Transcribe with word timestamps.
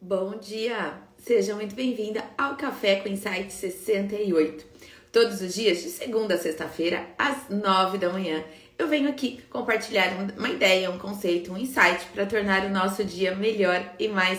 Bom 0.00 0.36
dia! 0.36 0.98
Seja 1.16 1.54
muito 1.54 1.74
bem-vinda 1.74 2.22
ao 2.36 2.54
Café 2.56 2.96
com 2.96 3.08
Insight 3.08 3.50
68. 3.50 4.64
Todos 5.10 5.40
os 5.40 5.54
dias, 5.54 5.82
de 5.82 5.88
segunda 5.88 6.34
a 6.34 6.38
sexta-feira, 6.38 7.06
às 7.16 7.48
nove 7.48 7.96
da 7.96 8.10
manhã, 8.10 8.44
eu 8.78 8.88
venho 8.88 9.08
aqui 9.08 9.42
compartilhar 9.48 10.12
uma 10.36 10.50
ideia, 10.50 10.90
um 10.90 10.98
conceito, 10.98 11.50
um 11.50 11.56
insight 11.56 12.04
para 12.12 12.26
tornar 12.26 12.66
o 12.66 12.70
nosso 12.70 13.02
dia 13.04 13.34
melhor 13.34 13.94
e 13.98 14.06
mais 14.06 14.38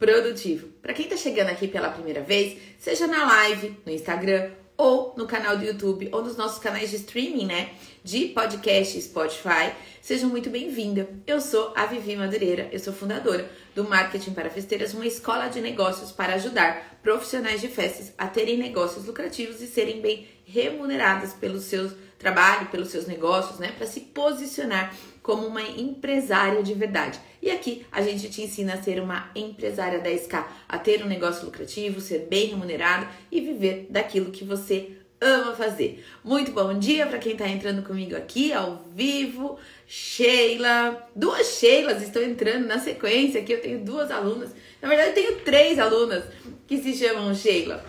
produtivo. 0.00 0.66
Para 0.82 0.92
quem 0.92 1.04
está 1.04 1.16
chegando 1.16 1.50
aqui 1.50 1.68
pela 1.68 1.90
primeira 1.90 2.20
vez, 2.20 2.58
seja 2.76 3.06
na 3.06 3.24
live, 3.24 3.76
no 3.86 3.92
Instagram 3.92 4.50
ou 4.78 5.12
no 5.16 5.26
canal 5.26 5.58
do 5.58 5.64
YouTube 5.64 6.08
ou 6.12 6.22
nos 6.22 6.36
nossos 6.36 6.60
canais 6.60 6.90
de 6.90 6.96
streaming, 6.96 7.46
né? 7.46 7.70
De 8.04 8.26
podcast 8.26 9.02
Spotify. 9.02 9.72
Sejam 10.00 10.30
muito 10.30 10.48
bem-vinda. 10.48 11.10
Eu 11.26 11.40
sou 11.40 11.72
a 11.76 11.84
Vivi 11.84 12.14
Madureira, 12.14 12.68
eu 12.70 12.78
sou 12.78 12.92
fundadora 12.92 13.50
do 13.74 13.82
Marketing 13.82 14.30
para 14.30 14.48
Festeiras, 14.48 14.94
uma 14.94 15.04
escola 15.04 15.48
de 15.48 15.60
negócios 15.60 16.12
para 16.12 16.34
ajudar 16.34 17.00
profissionais 17.02 17.60
de 17.60 17.66
festas 17.66 18.12
a 18.16 18.28
terem 18.28 18.56
negócios 18.56 19.04
lucrativos 19.04 19.60
e 19.60 19.66
serem 19.66 20.00
bem 20.00 20.28
remuneradas 20.44 21.32
pelo 21.32 21.58
seu 21.58 21.90
trabalho, 22.16 22.68
pelos 22.68 22.88
seus 22.88 23.06
negócios, 23.06 23.58
né? 23.58 23.72
Para 23.76 23.86
se 23.86 24.00
posicionar 24.00 24.94
como 25.28 25.46
uma 25.46 25.60
empresária 25.60 26.62
de 26.62 26.72
verdade. 26.72 27.20
E 27.42 27.50
aqui 27.50 27.84
a 27.92 28.00
gente 28.00 28.30
te 28.30 28.40
ensina 28.40 28.72
a 28.72 28.82
ser 28.82 28.98
uma 28.98 29.30
empresária 29.36 30.00
10K, 30.00 30.42
a 30.66 30.78
ter 30.78 31.04
um 31.04 31.06
negócio 31.06 31.44
lucrativo, 31.44 32.00
ser 32.00 32.20
bem 32.30 32.46
remunerado 32.46 33.06
e 33.30 33.38
viver 33.38 33.88
daquilo 33.90 34.30
que 34.30 34.42
você 34.42 34.92
ama 35.20 35.54
fazer. 35.54 36.02
Muito 36.24 36.50
bom 36.52 36.78
dia 36.78 37.06
para 37.06 37.18
quem 37.18 37.32
está 37.32 37.46
entrando 37.46 37.82
comigo 37.82 38.16
aqui 38.16 38.54
ao 38.54 38.82
vivo. 38.94 39.58
Sheila, 39.86 41.06
duas 41.14 41.58
Sheilas 41.58 42.02
estão 42.02 42.22
entrando 42.22 42.66
na 42.66 42.78
sequência 42.78 43.42
aqui. 43.42 43.52
Eu 43.52 43.60
tenho 43.60 43.84
duas 43.84 44.10
alunas, 44.10 44.54
na 44.80 44.88
verdade, 44.88 45.10
eu 45.10 45.14
tenho 45.14 45.40
três 45.40 45.78
alunas 45.78 46.24
que 46.66 46.78
se 46.78 46.94
chamam 46.94 47.34
Sheila. 47.34 47.84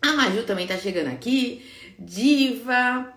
A 0.00 0.14
Maju 0.14 0.44
também 0.44 0.64
está 0.64 0.78
chegando 0.78 1.08
aqui. 1.08 1.66
Diva, 1.98 3.12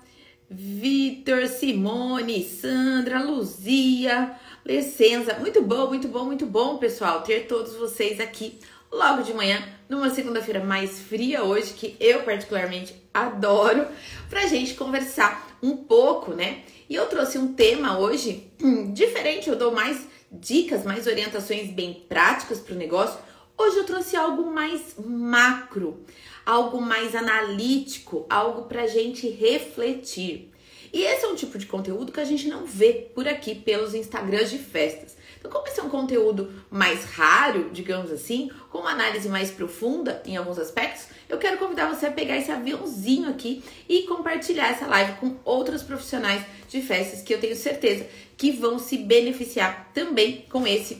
Vitor, 0.49 1.47
Simone, 1.47 2.43
Sandra, 2.43 3.23
Luzia, 3.23 4.35
Licença. 4.65 5.35
Muito 5.39 5.61
bom, 5.61 5.87
muito 5.87 6.07
bom, 6.07 6.25
muito 6.25 6.45
bom, 6.45 6.77
pessoal, 6.77 7.21
ter 7.21 7.47
todos 7.47 7.73
vocês 7.75 8.19
aqui 8.19 8.59
logo 8.91 9.23
de 9.23 9.33
manhã, 9.33 9.61
numa 9.89 10.09
segunda-feira 10.09 10.63
mais 10.63 10.99
fria 10.99 11.43
hoje, 11.43 11.73
que 11.73 11.97
eu 11.99 12.23
particularmente 12.23 12.95
adoro, 13.13 13.87
pra 14.29 14.47
gente 14.47 14.75
conversar 14.75 15.57
um 15.61 15.75
pouco, 15.75 16.33
né? 16.33 16.63
E 16.89 16.95
eu 16.95 17.07
trouxe 17.07 17.37
um 17.37 17.53
tema 17.53 17.97
hoje 17.97 18.49
hum, 18.61 18.93
diferente, 18.93 19.49
eu 19.49 19.55
dou 19.55 19.71
mais 19.71 20.07
dicas, 20.31 20.83
mais 20.83 21.07
orientações 21.07 21.71
bem 21.71 22.05
práticas 22.07 22.59
para 22.59 22.75
o 22.75 22.77
negócio. 22.77 23.19
Hoje 23.57 23.77
eu 23.77 23.85
trouxe 23.85 24.15
algo 24.15 24.51
mais 24.51 24.95
macro 24.97 26.05
algo 26.45 26.81
mais 26.81 27.15
analítico, 27.15 28.25
algo 28.29 28.63
para 28.63 28.87
gente 28.87 29.27
refletir. 29.29 30.51
E 30.93 31.03
esse 31.03 31.25
é 31.25 31.27
um 31.27 31.35
tipo 31.35 31.57
de 31.57 31.65
conteúdo 31.65 32.11
que 32.11 32.19
a 32.19 32.25
gente 32.25 32.47
não 32.47 32.65
vê 32.65 33.09
por 33.13 33.27
aqui 33.27 33.55
pelos 33.55 33.93
Instagrams 33.93 34.49
de 34.49 34.57
festas. 34.57 35.17
Então, 35.37 35.51
como 35.51 35.67
esse 35.67 35.79
é 35.79 35.83
um 35.83 35.89
conteúdo 35.89 36.51
mais 36.71 37.03
raro, 37.05 37.69
digamos 37.71 38.11
assim, 38.11 38.49
com 38.71 38.79
uma 38.79 38.91
análise 38.91 39.27
mais 39.27 39.51
profunda 39.51 40.21
em 40.25 40.37
alguns 40.37 40.57
aspectos, 40.57 41.07
eu 41.27 41.37
quero 41.37 41.57
convidar 41.57 41.93
você 41.93 42.05
a 42.05 42.11
pegar 42.11 42.37
esse 42.37 42.51
aviãozinho 42.51 43.29
aqui 43.29 43.63
e 43.89 44.03
compartilhar 44.03 44.69
essa 44.69 44.87
live 44.87 45.19
com 45.19 45.35
outros 45.43 45.83
profissionais 45.83 46.43
de 46.69 46.81
festas 46.81 47.21
que 47.21 47.33
eu 47.33 47.39
tenho 47.39 47.55
certeza 47.55 48.07
que 48.37 48.51
vão 48.51 48.79
se 48.79 48.97
beneficiar 48.97 49.91
também 49.93 50.45
com 50.49 50.65
esse 50.65 50.99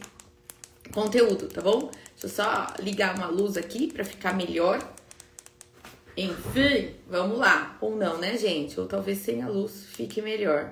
conteúdo, 0.93 1.47
tá 1.47 1.61
bom? 1.61 1.89
Deixa 2.11 2.25
eu 2.25 2.29
só 2.29 2.67
ligar 2.79 3.15
uma 3.15 3.27
luz 3.27 3.57
aqui 3.57 3.91
para 3.91 4.05
ficar 4.05 4.33
melhor. 4.33 4.79
Enfim, 6.17 6.95
vamos 7.07 7.37
lá. 7.37 7.77
Ou 7.81 7.95
não, 7.95 8.17
né, 8.17 8.37
gente? 8.37 8.79
Ou 8.79 8.87
talvez 8.87 9.19
sem 9.19 9.41
a 9.41 9.47
luz 9.47 9.87
fique 9.89 10.21
melhor. 10.21 10.71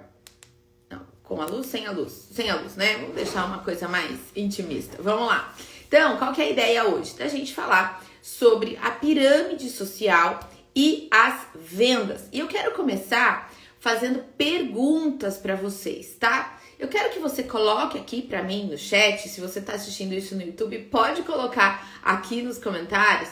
Não, 0.90 1.02
com 1.22 1.42
a 1.42 1.46
luz, 1.46 1.68
sem 1.68 1.86
a 1.86 1.92
luz. 1.92 2.30
Sem 2.32 2.50
a 2.50 2.56
luz, 2.56 2.76
né? 2.76 2.98
Vamos 2.98 3.16
deixar 3.16 3.46
uma 3.46 3.60
coisa 3.60 3.88
mais 3.88 4.18
intimista. 4.36 5.02
Vamos 5.02 5.28
lá. 5.28 5.54
Então, 5.88 6.18
qual 6.18 6.34
que 6.34 6.42
é 6.42 6.46
a 6.46 6.50
ideia 6.50 6.88
hoje? 6.88 7.16
Da 7.16 7.28
gente 7.28 7.54
falar 7.54 8.04
sobre 8.22 8.78
a 8.82 8.90
pirâmide 8.92 9.70
social 9.70 10.40
e 10.76 11.08
as 11.12 11.46
vendas. 11.56 12.30
E 12.32 12.40
eu 12.40 12.48
quero 12.48 12.72
começar 12.74 13.54
fazendo 13.80 14.24
perguntas 14.38 15.38
para 15.38 15.56
vocês, 15.56 16.16
tá? 16.18 16.58
Eu 16.80 16.88
quero 16.88 17.12
que 17.12 17.20
você 17.20 17.44
coloque 17.44 17.98
aqui 17.98 18.22
para 18.22 18.42
mim 18.42 18.68
no 18.68 18.78
chat, 18.78 19.28
se 19.28 19.42
você 19.42 19.60
está 19.60 19.74
assistindo 19.74 20.14
isso 20.14 20.36
no 20.36 20.42
YouTube, 20.42 20.80
pode 20.90 21.22
colocar 21.24 22.02
aqui 22.02 22.42
nos 22.42 22.58
comentários 22.58 23.30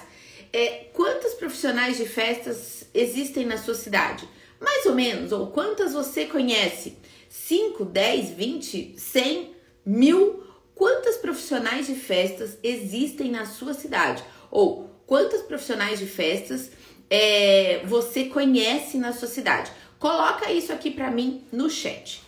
é, 0.53 0.85
quantos 0.93 1.33
profissionais 1.33 1.97
de 1.97 2.05
festas 2.05 2.85
existem 2.93 3.45
na 3.45 3.57
sua 3.57 3.75
cidade? 3.75 4.27
Mais 4.59 4.85
ou 4.85 4.93
menos, 4.93 5.31
ou 5.31 5.47
quantas 5.47 5.93
você 5.93 6.25
conhece? 6.25 6.97
5, 7.29 7.85
10, 7.85 8.29
20, 8.31 8.95
100, 8.97 9.55
mil? 9.85 10.43
Quantas 10.75 11.17
profissionais 11.17 11.87
de 11.87 11.95
festas 11.95 12.57
existem 12.63 13.31
na 13.31 13.45
sua 13.45 13.73
cidade? 13.73 14.23
Ou 14.49 14.89
quantos 15.05 15.41
profissionais 15.41 15.99
de 15.99 16.05
festas 16.05 16.71
é, 17.09 17.81
você 17.85 18.25
conhece 18.25 18.97
na 18.97 19.13
sua 19.13 19.27
cidade? 19.27 19.71
Coloca 19.99 20.51
isso 20.51 20.73
aqui 20.73 20.91
para 20.91 21.11
mim 21.11 21.43
no 21.51 21.69
chat. 21.69 22.21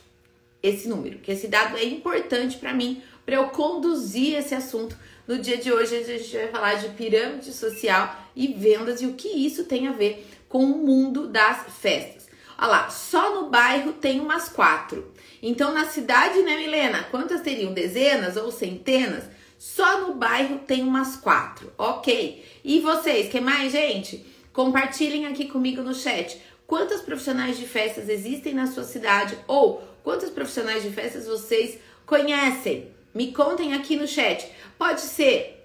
Esse 0.61 0.87
número, 0.87 1.19
que 1.19 1.31
esse 1.31 1.47
dado 1.47 1.77
é 1.77 1.83
importante 1.83 2.57
para 2.57 2.73
mim, 2.73 3.01
para 3.25 3.35
eu 3.35 3.49
conduzir 3.49 4.37
esse 4.37 4.55
assunto 4.55 4.97
no 5.27 5.37
dia 5.37 5.57
de 5.57 5.71
hoje 5.71 5.95
a 5.95 6.03
gente 6.03 6.35
vai 6.35 6.47
falar 6.47 6.73
de 6.75 6.89
pirâmide 6.89 7.53
social 7.53 8.15
e 8.35 8.47
vendas 8.47 9.01
e 9.01 9.05
o 9.05 9.13
que 9.13 9.29
isso 9.29 9.65
tem 9.65 9.87
a 9.87 9.93
ver 9.93 10.27
com 10.49 10.65
o 10.65 10.85
mundo 10.85 11.27
das 11.27 11.65
festas. 11.79 12.27
Olha 12.57 12.67
lá, 12.67 12.89
só 12.89 13.41
no 13.41 13.49
bairro 13.49 13.93
tem 13.93 14.19
umas 14.19 14.49
quatro. 14.49 15.11
Então 15.41 15.73
na 15.73 15.85
cidade, 15.85 16.41
né, 16.41 16.57
Milena? 16.57 17.03
Quantas 17.09 17.41
teriam? 17.41 17.73
Dezenas 17.73 18.37
ou 18.37 18.51
centenas? 18.51 19.23
Só 19.57 20.01
no 20.01 20.13
bairro 20.15 20.59
tem 20.59 20.83
umas 20.83 21.15
quatro, 21.15 21.71
ok? 21.77 22.45
E 22.63 22.79
vocês, 22.81 23.29
que 23.29 23.39
mais, 23.39 23.71
gente? 23.71 24.25
Compartilhem 24.51 25.25
aqui 25.25 25.47
comigo 25.47 25.81
no 25.81 25.95
chat. 25.95 26.39
Quantos 26.67 27.01
profissionais 27.01 27.57
de 27.57 27.65
festas 27.65 28.09
existem 28.09 28.53
na 28.53 28.67
sua 28.67 28.83
cidade? 28.83 29.37
Ou 29.47 29.81
quantos 30.03 30.29
profissionais 30.29 30.83
de 30.83 30.89
festas 30.89 31.27
vocês 31.27 31.79
conhecem? 32.05 32.92
Me 33.13 33.31
contem 33.31 33.73
aqui 33.73 33.95
no 33.95 34.07
chat. 34.07 34.49
Pode 34.77 35.01
ser 35.01 35.63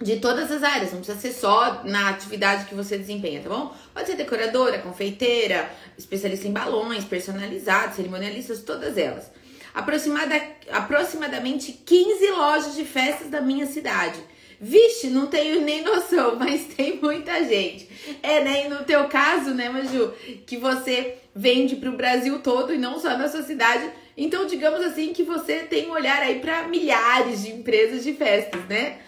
de 0.00 0.16
todas 0.16 0.50
as 0.50 0.62
áreas, 0.62 0.92
não 0.92 0.98
precisa 0.98 1.18
ser 1.18 1.32
só 1.32 1.82
na 1.84 2.10
atividade 2.10 2.64
que 2.64 2.74
você 2.74 2.98
desempenha, 2.98 3.40
tá 3.40 3.48
bom? 3.48 3.74
Pode 3.94 4.06
ser 4.06 4.16
decoradora, 4.16 4.78
confeiteira, 4.78 5.70
especialista 5.96 6.48
em 6.48 6.52
balões, 6.52 7.04
personalizados, 7.04 7.96
cerimonialistas, 7.96 8.62
todas 8.62 8.98
elas. 8.98 9.30
Aproximada, 9.72 10.40
aproximadamente 10.70 11.72
15 11.72 12.30
lojas 12.30 12.74
de 12.74 12.84
festas 12.84 13.30
da 13.30 13.40
minha 13.40 13.66
cidade. 13.66 14.20
Vixe, 14.60 15.08
não 15.08 15.26
tenho 15.26 15.62
nem 15.62 15.82
noção, 15.82 16.36
mas 16.38 16.66
tem 16.66 16.98
muita 17.00 17.44
gente. 17.44 17.88
É, 18.22 18.42
né? 18.44 18.66
E 18.66 18.68
no 18.68 18.84
teu 18.84 19.08
caso, 19.08 19.54
né, 19.54 19.68
Maju, 19.68 20.12
que 20.46 20.56
você 20.56 21.16
vende 21.34 21.76
para 21.76 21.90
o 21.90 21.96
Brasil 21.96 22.38
todo 22.40 22.74
e 22.74 22.78
não 22.78 23.00
só 23.00 23.16
na 23.16 23.28
sua 23.28 23.42
cidade, 23.42 23.90
então, 24.16 24.46
digamos 24.46 24.80
assim 24.84 25.12
que 25.12 25.22
você 25.22 25.60
tem 25.60 25.88
um 25.88 25.92
olhar 25.92 26.20
aí 26.20 26.38
para 26.40 26.68
milhares 26.68 27.42
de 27.42 27.52
empresas 27.52 28.04
de 28.04 28.12
festas, 28.12 28.64
né? 28.66 29.00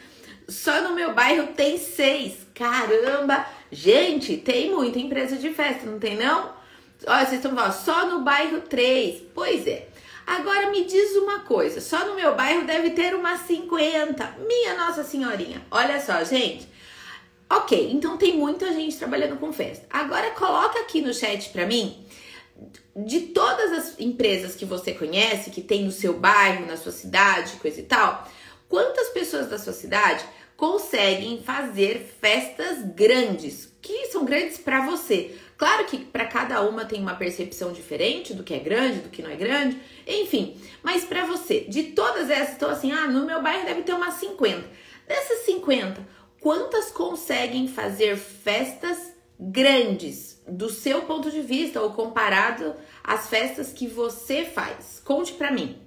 Só 0.49 0.83
no 0.83 0.95
meu 0.95 1.15
bairro 1.15 1.49
tem 1.49 1.79
seis. 1.79 2.47
Caramba! 2.55 3.47
Gente, 3.71 4.37
tem 4.37 4.71
muita 4.71 4.99
empresa 4.99 5.37
de 5.37 5.51
festa, 5.51 5.91
não 5.91 5.99
tem 5.99 6.17
não? 6.17 6.53
Olha, 7.07 7.27
vocês 7.27 7.35
estão 7.35 7.55
falando, 7.55 7.73
só 7.73 8.07
no 8.07 8.21
bairro 8.21 8.61
três. 8.63 9.23
Pois 9.35 9.67
é. 9.67 9.89
Agora 10.27 10.71
me 10.71 10.85
diz 10.85 11.17
uma 11.17 11.41
coisa, 11.41 11.83
só 11.83 12.07
no 12.07 12.15
meu 12.15 12.35
bairro 12.35 12.65
deve 12.65 12.91
ter 12.91 13.15
umas 13.15 13.41
50. 13.41 14.37
Minha 14.47 14.75
Nossa 14.75 15.05
Senhorinha. 15.05 15.61
Olha 15.71 16.01
só, 16.01 16.25
gente. 16.25 16.67
Ok, 17.51 17.91
então 17.93 18.17
tem 18.17 18.35
muita 18.35 18.73
gente 18.73 18.97
trabalhando 18.97 19.37
com 19.39 19.53
festa. 19.53 19.87
Agora 19.91 20.31
coloca 20.31 20.81
aqui 20.81 21.03
no 21.03 21.13
chat 21.13 21.51
para 21.51 21.67
mim 21.67 22.07
de 22.97 23.21
todas 23.21 23.73
as 23.73 23.99
empresas 23.99 24.55
que 24.55 24.65
você 24.65 24.93
conhece, 24.93 25.51
que 25.51 25.61
tem 25.61 25.85
no 25.85 25.93
seu 25.93 26.15
bairro, 26.15 26.67
na 26.67 26.77
sua 26.77 26.93
cidade, 26.93 27.57
coisa 27.57 27.81
e 27.81 27.85
tal, 27.85 28.29
quantas 28.69 29.09
pessoas 29.09 29.49
da 29.49 29.59
sua 29.59 29.73
cidade 29.73 30.25
conseguem 30.57 31.43
fazer 31.43 32.17
festas 32.21 32.79
grandes, 32.95 33.73
que 33.83 34.07
são 34.07 34.25
grandes 34.25 34.59
para 34.59 34.87
você? 34.87 35.37
Claro 35.57 35.85
que 35.87 35.99
para 35.99 36.27
cada 36.27 36.63
uma 36.63 36.85
tem 36.85 37.01
uma 37.01 37.15
percepção 37.15 37.73
diferente 37.73 38.35
do 38.35 38.45
que 38.45 38.55
é 38.55 38.59
grande, 38.59 39.01
do 39.01 39.09
que 39.09 39.23
não 39.23 39.31
é 39.31 39.37
grande, 39.37 39.81
enfim, 40.07 40.57
mas 40.83 41.05
para 41.05 41.25
você, 41.27 41.61
de 41.61 41.85
todas 41.85 42.31
essas, 42.31 42.55
estou 42.55 42.69
assim, 42.69 42.93
ah, 42.93 43.09
no 43.09 43.25
meu 43.25 43.43
bairro 43.43 43.65
deve 43.65 43.83
ter 43.83 43.93
umas 43.93 44.15
50. 44.15 44.69
Dessas 45.07 45.45
50, 45.47 46.07
quantas 46.41 46.91
conseguem 46.91 47.69
fazer 47.69 48.17
festas 48.17 49.14
grandes 49.39 50.43
do 50.47 50.71
seu 50.71 51.03
ponto 51.03 51.31
de 51.31 51.41
vista 51.41 51.81
ou 51.81 51.93
comparado 51.93 52.75
às 53.03 53.29
festas 53.29 53.73
que 53.73 53.87
você 53.87 54.45
faz? 54.45 55.01
Conte 55.05 55.33
para 55.35 55.51
mim. 55.51 55.79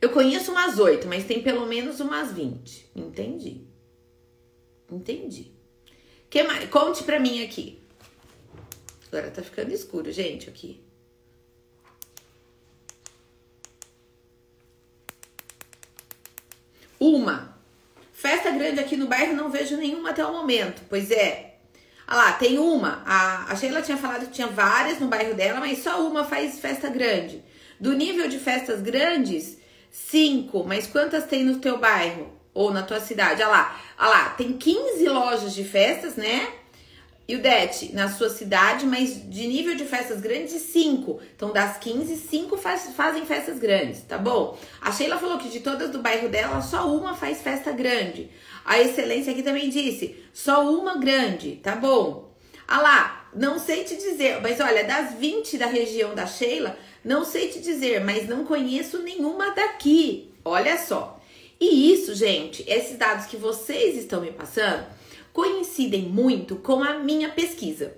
Eu 0.00 0.10
conheço 0.10 0.52
umas 0.52 0.78
oito, 0.78 1.08
mas 1.08 1.24
tem 1.24 1.42
pelo 1.42 1.66
menos 1.66 1.98
umas 2.00 2.30
20. 2.32 2.90
Entendi. 2.94 3.66
Entendi. 4.90 5.52
Que 6.28 6.42
mais? 6.42 6.68
Conte 6.68 7.04
pra 7.04 7.18
mim 7.18 7.42
aqui. 7.42 7.82
Agora 9.08 9.30
tá 9.30 9.42
ficando 9.42 9.72
escuro, 9.72 10.10
gente, 10.10 10.50
aqui. 10.50 10.84
Uma. 16.98 17.56
Festa 18.12 18.50
grande 18.50 18.80
aqui 18.80 18.96
no 18.96 19.06
bairro 19.06 19.34
não 19.34 19.50
vejo 19.50 19.76
nenhuma 19.76 20.10
até 20.10 20.24
o 20.24 20.32
momento. 20.32 20.82
Pois 20.88 21.10
é. 21.10 21.53
Ah 22.06 22.16
lá, 22.16 22.32
tem 22.32 22.58
uma. 22.58 23.02
A, 23.06 23.52
a 23.52 23.56
Sheila 23.56 23.82
tinha 23.82 23.96
falado 23.96 24.26
que 24.26 24.32
tinha 24.32 24.46
várias 24.46 24.98
no 24.98 25.08
bairro 25.08 25.34
dela, 25.34 25.60
mas 25.60 25.82
só 25.82 26.06
uma 26.06 26.24
faz 26.24 26.58
festa 26.58 26.88
grande. 26.88 27.42
Do 27.80 27.92
nível 27.92 28.28
de 28.28 28.38
festas 28.38 28.80
grandes, 28.82 29.58
cinco. 29.90 30.64
Mas 30.64 30.86
quantas 30.86 31.24
tem 31.24 31.44
no 31.44 31.58
teu 31.58 31.78
bairro? 31.78 32.32
Ou 32.52 32.72
na 32.72 32.82
tua 32.82 33.00
cidade? 33.00 33.42
Ah 33.42 33.48
lá, 33.48 33.80
lá, 33.98 34.28
tem 34.30 34.52
15 34.52 35.08
lojas 35.08 35.54
de 35.54 35.64
festas, 35.64 36.14
né? 36.16 36.48
E 37.26 37.36
o 37.36 37.40
Det, 37.40 37.90
na 37.94 38.08
sua 38.10 38.28
cidade, 38.28 38.84
mas 38.84 39.14
de 39.30 39.46
nível 39.46 39.74
de 39.74 39.84
festas 39.84 40.20
grandes, 40.20 40.60
5. 40.60 41.20
Então, 41.34 41.52
das 41.52 41.78
15, 41.78 42.16
5 42.16 42.56
faz, 42.58 42.90
fazem 42.94 43.24
festas 43.24 43.58
grandes, 43.58 44.02
tá 44.02 44.18
bom? 44.18 44.58
A 44.78 44.92
Sheila 44.92 45.16
falou 45.16 45.38
que 45.38 45.48
de 45.48 45.60
todas 45.60 45.90
do 45.90 46.00
bairro 46.00 46.28
dela, 46.28 46.60
só 46.60 46.86
uma 46.94 47.14
faz 47.14 47.40
festa 47.40 47.72
grande. 47.72 48.30
A 48.62 48.78
Excelência 48.78 49.32
aqui 49.32 49.42
também 49.42 49.70
disse, 49.70 50.22
só 50.34 50.68
uma 50.70 50.98
grande, 50.98 51.56
tá 51.62 51.74
bom? 51.74 52.30
Ah 52.68 52.82
lá, 52.82 53.28
não 53.34 53.58
sei 53.58 53.84
te 53.84 53.96
dizer, 53.96 54.40
mas 54.42 54.60
olha, 54.60 54.84
das 54.84 55.14
20 55.14 55.56
da 55.56 55.66
região 55.66 56.14
da 56.14 56.26
Sheila, 56.26 56.76
não 57.02 57.24
sei 57.24 57.48
te 57.48 57.60
dizer, 57.60 58.04
mas 58.04 58.28
não 58.28 58.44
conheço 58.44 58.98
nenhuma 58.98 59.54
daqui. 59.54 60.30
Olha 60.44 60.76
só. 60.78 61.18
E 61.58 61.92
isso, 61.92 62.14
gente, 62.14 62.64
esses 62.66 62.98
dados 62.98 63.26
que 63.26 63.36
vocês 63.38 63.96
estão 63.96 64.20
me 64.20 64.30
passando 64.30 64.84
coincidem 65.34 66.02
muito 66.02 66.54
com 66.56 66.82
a 66.82 67.00
minha 67.00 67.28
pesquisa. 67.28 67.92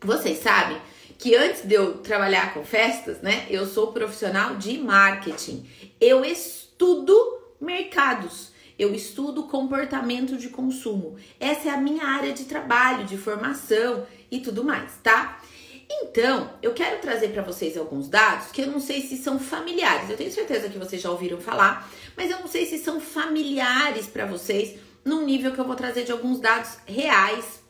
Vocês 0.00 0.38
sabem 0.38 0.78
que 1.18 1.36
antes 1.36 1.62
de 1.62 1.74
eu 1.74 1.98
trabalhar 1.98 2.54
com 2.54 2.64
festas, 2.64 3.20
né, 3.20 3.46
eu 3.50 3.66
sou 3.66 3.92
profissional 3.92 4.56
de 4.56 4.78
marketing. 4.78 5.68
Eu 6.00 6.24
estudo 6.24 7.14
mercados. 7.60 8.50
Eu 8.78 8.94
estudo 8.94 9.44
comportamento 9.44 10.36
de 10.36 10.48
consumo. 10.48 11.16
Essa 11.38 11.68
é 11.68 11.72
a 11.72 11.76
minha 11.76 12.06
área 12.06 12.32
de 12.32 12.44
trabalho, 12.44 13.04
de 13.04 13.18
formação 13.18 14.06
e 14.30 14.40
tudo 14.40 14.64
mais, 14.64 14.92
tá? 15.02 15.40
Então, 15.88 16.54
eu 16.62 16.72
quero 16.72 17.02
trazer 17.02 17.28
para 17.28 17.42
vocês 17.42 17.76
alguns 17.76 18.08
dados 18.08 18.50
que 18.50 18.62
eu 18.62 18.68
não 18.68 18.80
sei 18.80 19.02
se 19.02 19.18
são 19.18 19.38
familiares. 19.38 20.08
Eu 20.08 20.16
tenho 20.16 20.32
certeza 20.32 20.70
que 20.70 20.78
vocês 20.78 21.02
já 21.02 21.10
ouviram 21.10 21.38
falar, 21.38 21.88
mas 22.16 22.30
eu 22.30 22.40
não 22.40 22.46
sei 22.48 22.64
se 22.64 22.78
são 22.78 22.98
familiares 22.98 24.06
para 24.06 24.24
vocês 24.24 24.78
num 25.04 25.24
nível 25.24 25.52
que 25.52 25.58
eu 25.58 25.64
vou 25.64 25.76
trazer 25.76 26.04
de 26.04 26.12
alguns 26.12 26.40
dados 26.40 26.76
reais 26.86 27.62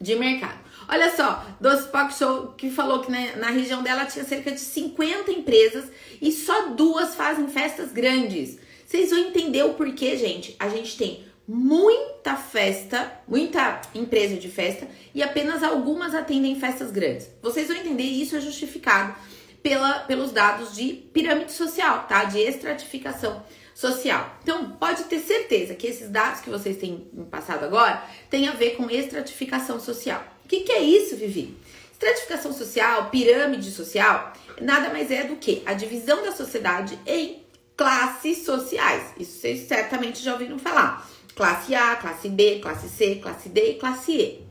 de 0.00 0.16
mercado. 0.16 0.58
Olha 0.88 1.14
só, 1.14 1.46
Doce 1.60 1.88
Pop 1.88 2.12
Show 2.12 2.54
que 2.56 2.70
falou 2.70 3.00
que 3.00 3.10
né, 3.10 3.34
na 3.36 3.50
região 3.50 3.82
dela 3.82 4.04
tinha 4.04 4.24
cerca 4.24 4.50
de 4.50 4.60
50 4.60 5.30
empresas 5.30 5.84
e 6.20 6.32
só 6.32 6.70
duas 6.70 7.14
fazem 7.14 7.46
festas 7.48 7.92
grandes. 7.92 8.58
Vocês 8.86 9.10
vão 9.10 9.20
entender 9.20 9.62
o 9.62 9.74
porquê, 9.74 10.16
gente. 10.16 10.56
A 10.58 10.68
gente 10.68 10.96
tem 10.96 11.24
muita 11.46 12.36
festa, 12.36 13.12
muita 13.26 13.80
empresa 13.94 14.36
de 14.36 14.48
festa 14.48 14.86
e 15.14 15.22
apenas 15.22 15.62
algumas 15.62 16.14
atendem 16.14 16.58
festas 16.58 16.90
grandes. 16.90 17.30
Vocês 17.40 17.68
vão 17.68 17.76
entender 17.76 18.04
isso 18.04 18.36
é 18.36 18.40
justificado 18.40 19.14
pela, 19.62 20.00
pelos 20.00 20.32
dados 20.32 20.74
de 20.74 20.92
pirâmide 21.12 21.52
social, 21.52 22.06
tá? 22.08 22.24
De 22.24 22.38
estratificação 22.38 23.42
social. 23.74 24.38
Então, 24.42 24.70
pode 24.72 25.04
ter 25.04 25.20
certeza 25.20 25.74
que 25.74 25.86
esses 25.86 26.08
dados 26.08 26.40
que 26.40 26.50
vocês 26.50 26.76
têm 26.76 27.10
passado 27.30 27.64
agora 27.64 28.02
têm 28.30 28.48
a 28.48 28.52
ver 28.52 28.76
com 28.76 28.90
estratificação 28.90 29.80
social. 29.80 30.22
O 30.44 30.48
que, 30.48 30.60
que 30.60 30.72
é 30.72 30.80
isso, 30.80 31.16
Vivi? 31.16 31.56
Estratificação 31.92 32.52
social, 32.52 33.10
pirâmide 33.10 33.70
social, 33.70 34.32
nada 34.60 34.90
mais 34.90 35.10
é 35.10 35.24
do 35.24 35.36
que 35.36 35.62
a 35.64 35.72
divisão 35.72 36.22
da 36.22 36.32
sociedade 36.32 36.98
em 37.06 37.42
classes 37.76 38.44
sociais. 38.44 39.12
Isso 39.18 39.40
vocês 39.40 39.66
certamente 39.68 40.22
já 40.22 40.32
ouviram 40.32 40.58
falar. 40.58 41.08
Classe 41.34 41.74
A, 41.74 41.96
classe 41.96 42.28
B, 42.28 42.58
classe 42.60 42.88
C, 42.88 43.16
classe 43.16 43.48
D 43.48 43.70
e 43.70 43.74
classe 43.74 44.12
E. 44.12 44.46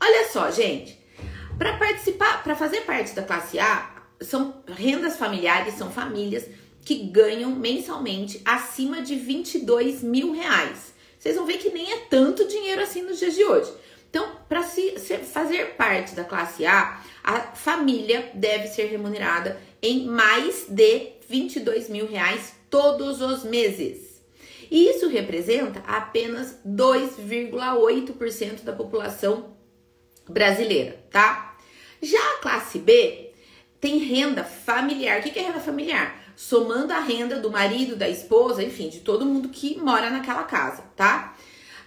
Olha 0.00 0.28
só, 0.28 0.50
gente, 0.50 0.98
para 1.56 1.76
participar, 1.78 2.42
para 2.42 2.54
fazer 2.54 2.82
parte 2.82 3.14
da 3.14 3.22
classe 3.22 3.58
A, 3.58 3.90
são 4.20 4.62
rendas 4.66 5.16
familiares, 5.16 5.74
são 5.74 5.90
famílias 5.90 6.44
que 6.86 6.94
ganham 6.94 7.50
mensalmente 7.50 8.40
acima 8.44 9.02
de 9.02 9.16
22 9.16 10.04
mil 10.04 10.30
reais. 10.30 10.94
Vocês 11.18 11.34
vão 11.34 11.44
ver 11.44 11.58
que 11.58 11.70
nem 11.70 11.92
é 11.92 11.96
tanto 12.08 12.46
dinheiro 12.46 12.80
assim 12.80 13.02
nos 13.02 13.18
dias 13.18 13.34
de 13.34 13.42
hoje. 13.42 13.72
Então, 14.08 14.36
para 14.48 14.62
se, 14.62 14.96
se 15.00 15.18
fazer 15.18 15.74
parte 15.74 16.14
da 16.14 16.22
classe 16.22 16.64
A, 16.64 17.02
a 17.24 17.40
família 17.40 18.30
deve 18.32 18.68
ser 18.68 18.84
remunerada 18.84 19.60
em 19.82 20.06
mais 20.06 20.66
de 20.68 21.14
22 21.28 21.88
mil 21.88 22.06
reais 22.06 22.54
todos 22.70 23.20
os 23.20 23.42
meses. 23.42 24.22
E 24.70 24.88
isso 24.88 25.08
representa 25.08 25.80
apenas 25.88 26.56
2,8% 26.64 28.62
da 28.62 28.72
população 28.72 29.56
brasileira, 30.28 31.04
tá? 31.10 31.58
Já 32.00 32.34
a 32.34 32.38
classe 32.38 32.78
B 32.78 33.32
tem 33.80 33.98
renda 33.98 34.44
familiar. 34.44 35.18
O 35.18 35.22
que 35.24 35.36
é 35.36 35.42
renda 35.42 35.58
familiar? 35.58 36.25
Somando 36.36 36.92
a 36.92 37.00
renda 37.00 37.40
do 37.40 37.50
marido, 37.50 37.96
da 37.96 38.08
esposa, 38.08 38.62
enfim, 38.62 38.90
de 38.90 39.00
todo 39.00 39.24
mundo 39.24 39.48
que 39.48 39.78
mora 39.78 40.10
naquela 40.10 40.44
casa, 40.44 40.82
tá? 40.94 41.34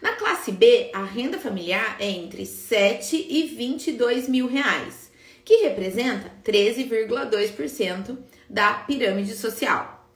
Na 0.02 0.14
classe 0.14 0.52
B, 0.52 0.90
a 0.94 1.04
renda 1.04 1.38
familiar 1.38 1.98
é 2.00 2.10
entre 2.10 2.46
7 2.46 3.28
e 3.30 3.44
22 3.44 4.28
mil 4.28 4.48
reais, 4.48 5.12
que 5.46 5.58
representa 5.58 6.32
13,2% 6.44 8.18
da 8.50 8.74
pirâmide 8.74 9.36
social. 9.36 10.08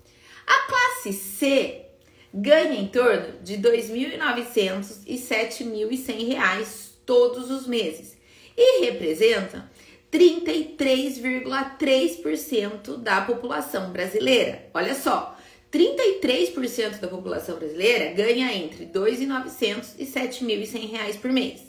A 0.48 0.68
classe 0.68 1.14
C 1.14 1.86
ganha 2.34 2.80
em 2.80 2.88
torno 2.88 3.40
de 3.44 3.58
2.900 3.58 5.04
e 5.06 5.16
7.100 5.16 6.28
reais 6.28 6.98
todos 7.06 7.52
os 7.52 7.68
meses 7.68 8.18
e 8.58 8.86
representa 8.86 9.70
33,3% 10.14 12.98
da 12.98 13.22
população 13.22 13.92
brasileira. 13.92 14.70
Olha 14.72 14.94
só, 14.94 15.36
33% 15.72 17.00
da 17.00 17.08
população 17.08 17.58
brasileira 17.58 18.14
ganha 18.14 18.54
entre 18.54 18.86
R$ 18.86 18.92
2.900 18.94 19.96
e 19.98 20.06
7.100 20.06 20.92
reais 20.92 21.18
por 21.18 21.32
mês. 21.32 21.62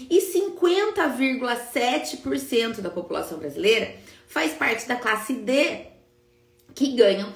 E 0.00 0.18
50,7% 0.18 2.80
da 2.80 2.88
população 2.88 3.36
brasileira 3.36 3.94
faz 4.26 4.54
parte 4.54 4.88
da 4.88 4.96
classe 4.96 5.34
D, 5.34 5.88
que 6.74 6.96
ganham 6.96 7.30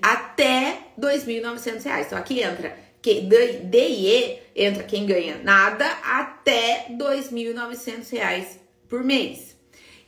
até 0.00 0.86
2.900 0.98 1.84
reais. 1.84 2.06
Então 2.06 2.18
aqui 2.18 2.40
entra 2.40 2.74
que 3.02 3.20
D 3.20 3.88
e 3.88 4.06
E 4.06 4.38
entra 4.56 4.84
quem 4.84 5.04
ganha 5.04 5.36
nada 5.44 5.84
até 6.02 6.86
2.900 6.92 8.10
reais 8.10 8.58
por 8.88 9.04
mês. 9.04 9.51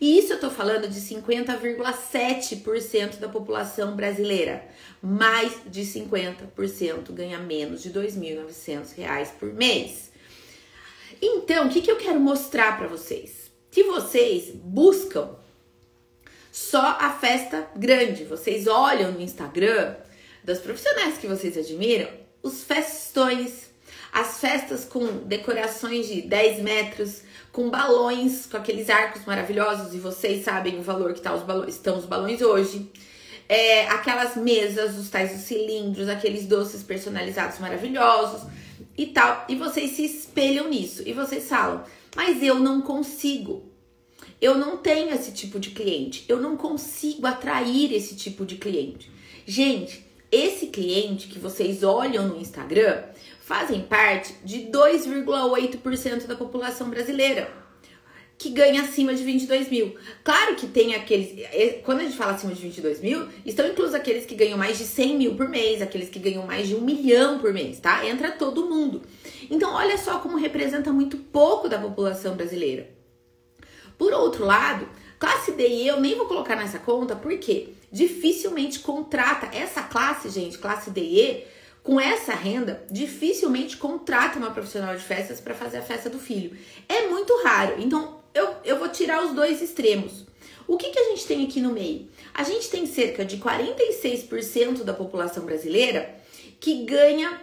E 0.04 0.18
isso 0.18 0.34
eu 0.34 0.38
tô 0.38 0.50
falando 0.50 0.86
de 0.86 1.00
50,7% 1.00 3.18
da 3.18 3.26
população 3.26 3.96
brasileira. 3.96 4.68
Mais 5.00 5.50
de 5.64 5.80
50% 5.80 7.10
ganha 7.10 7.38
menos 7.38 7.82
de 7.82 7.88
R$ 7.88 8.06
2.900 8.06 9.28
por 9.40 9.50
mês. 9.54 10.12
Então, 11.22 11.68
o 11.68 11.70
que, 11.70 11.80
que 11.80 11.90
eu 11.90 11.96
quero 11.96 12.20
mostrar 12.20 12.76
para 12.76 12.86
vocês? 12.86 13.50
Que 13.70 13.84
vocês 13.84 14.50
buscam 14.54 15.36
só 16.52 16.98
a 17.00 17.08
festa 17.08 17.66
grande. 17.74 18.24
Vocês 18.24 18.66
olham 18.66 19.10
no 19.10 19.22
Instagram 19.22 19.96
das 20.44 20.58
profissionais 20.58 21.16
que 21.16 21.26
vocês 21.26 21.56
admiram, 21.56 22.10
os 22.42 22.62
festões, 22.62 23.63
as 24.14 24.38
festas 24.38 24.84
com 24.84 25.04
decorações 25.26 26.06
de 26.06 26.22
10 26.22 26.62
metros, 26.62 27.22
com 27.50 27.68
balões, 27.68 28.46
com 28.46 28.56
aqueles 28.56 28.88
arcos 28.88 29.24
maravilhosos, 29.24 29.92
e 29.92 29.98
vocês 29.98 30.44
sabem 30.44 30.78
o 30.78 30.82
valor 30.82 31.12
que 31.14 31.20
tá 31.20 31.34
os 31.34 31.42
balões, 31.42 31.74
estão 31.74 31.98
os 31.98 32.04
balões 32.04 32.40
hoje. 32.40 32.88
É, 33.48 33.88
aquelas 33.88 34.36
mesas, 34.36 34.96
os 34.96 35.10
tais 35.10 35.34
os 35.34 35.42
cilindros, 35.42 36.08
aqueles 36.08 36.46
doces 36.46 36.84
personalizados 36.84 37.58
maravilhosos 37.58 38.48
e 38.96 39.06
tal. 39.06 39.46
E 39.48 39.56
vocês 39.56 39.90
se 39.90 40.04
espelham 40.04 40.70
nisso. 40.70 41.02
E 41.04 41.12
vocês 41.12 41.48
falam, 41.48 41.82
mas 42.14 42.40
eu 42.40 42.60
não 42.60 42.80
consigo. 42.82 43.68
Eu 44.40 44.56
não 44.56 44.76
tenho 44.76 45.12
esse 45.12 45.32
tipo 45.32 45.58
de 45.58 45.70
cliente. 45.70 46.24
Eu 46.28 46.40
não 46.40 46.56
consigo 46.56 47.26
atrair 47.26 47.92
esse 47.92 48.14
tipo 48.14 48.46
de 48.46 48.56
cliente. 48.56 49.10
Gente, 49.44 50.06
esse 50.30 50.68
cliente 50.68 51.28
que 51.28 51.38
vocês 51.38 51.82
olham 51.82 52.26
no 52.26 52.40
Instagram, 52.40 53.04
fazem 53.44 53.82
parte 53.82 54.34
de 54.42 54.70
2,8% 54.70 56.26
da 56.26 56.34
população 56.34 56.88
brasileira. 56.88 57.62
que 58.36 58.50
ganha 58.50 58.82
acima 58.82 59.14
de 59.14 59.22
22 59.22 59.70
mil. 59.70 59.94
Claro 60.24 60.56
que 60.56 60.66
tem 60.66 60.94
aqueles. 60.94 61.38
É, 61.52 61.80
quando 61.84 62.00
a 62.00 62.02
gente 62.02 62.16
fala 62.16 62.32
acima 62.32 62.52
de 62.52 62.60
22 62.60 63.00
mil, 63.00 63.28
estão 63.46 63.66
inclusos 63.68 63.94
aqueles 63.94 64.26
que 64.26 64.34
ganham 64.34 64.58
mais 64.58 64.76
de 64.76 64.84
100 64.84 65.16
mil 65.16 65.36
por 65.36 65.48
mês, 65.48 65.80
aqueles 65.80 66.10
que 66.10 66.18
ganham 66.18 66.44
mais 66.44 66.66
de 66.66 66.74
um 66.74 66.80
milhão 66.80 67.38
por 67.38 67.52
mês, 67.52 67.78
tá? 67.78 68.04
Entra 68.04 68.32
todo 68.32 68.66
mundo. 68.66 69.02
Então, 69.48 69.72
olha 69.72 69.96
só 69.96 70.18
como 70.18 70.36
representa 70.36 70.92
muito 70.92 71.16
pouco 71.16 71.68
da 71.68 71.78
população 71.78 72.34
brasileira. 72.34 72.90
Por 73.96 74.12
outro 74.12 74.44
lado, 74.44 74.88
classe 75.16 75.52
D 75.52 75.68
e 75.68 75.86
eu 75.86 76.00
nem 76.00 76.16
vou 76.16 76.26
colocar 76.26 76.56
nessa 76.56 76.80
conta, 76.80 77.14
porque 77.14 77.68
dificilmente 77.92 78.80
contrata 78.80 79.56
essa 79.56 79.82
classe, 79.82 80.28
gente, 80.28 80.58
classe 80.58 80.90
D 80.90 81.00
e 81.00 81.20
E, 81.20 81.44
com 81.84 82.00
essa 82.00 82.32
renda, 82.32 82.82
dificilmente 82.90 83.76
contrata 83.76 84.38
uma 84.38 84.50
profissional 84.50 84.96
de 84.96 85.04
festas 85.04 85.38
para 85.38 85.54
fazer 85.54 85.76
a 85.76 85.82
festa 85.82 86.08
do 86.08 86.18
filho. 86.18 86.56
É 86.88 87.06
muito 87.08 87.32
raro. 87.44 87.74
Então, 87.78 88.22
eu, 88.32 88.54
eu 88.64 88.78
vou 88.78 88.88
tirar 88.88 89.22
os 89.22 89.34
dois 89.34 89.60
extremos. 89.60 90.24
O 90.66 90.78
que, 90.78 90.88
que 90.88 90.98
a 90.98 91.10
gente 91.10 91.26
tem 91.26 91.44
aqui 91.44 91.60
no 91.60 91.72
meio? 91.72 92.08
A 92.32 92.42
gente 92.42 92.70
tem 92.70 92.86
cerca 92.86 93.22
de 93.22 93.36
46% 93.36 94.82
da 94.82 94.94
população 94.94 95.44
brasileira 95.44 96.18
que 96.58 96.84
ganha 96.84 97.38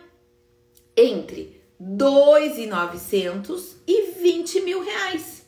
entre 0.98 1.62
2.900 1.79 3.75
e 3.88 4.12
20 4.13 4.62
mil 4.62 4.83
reais, 4.83 5.43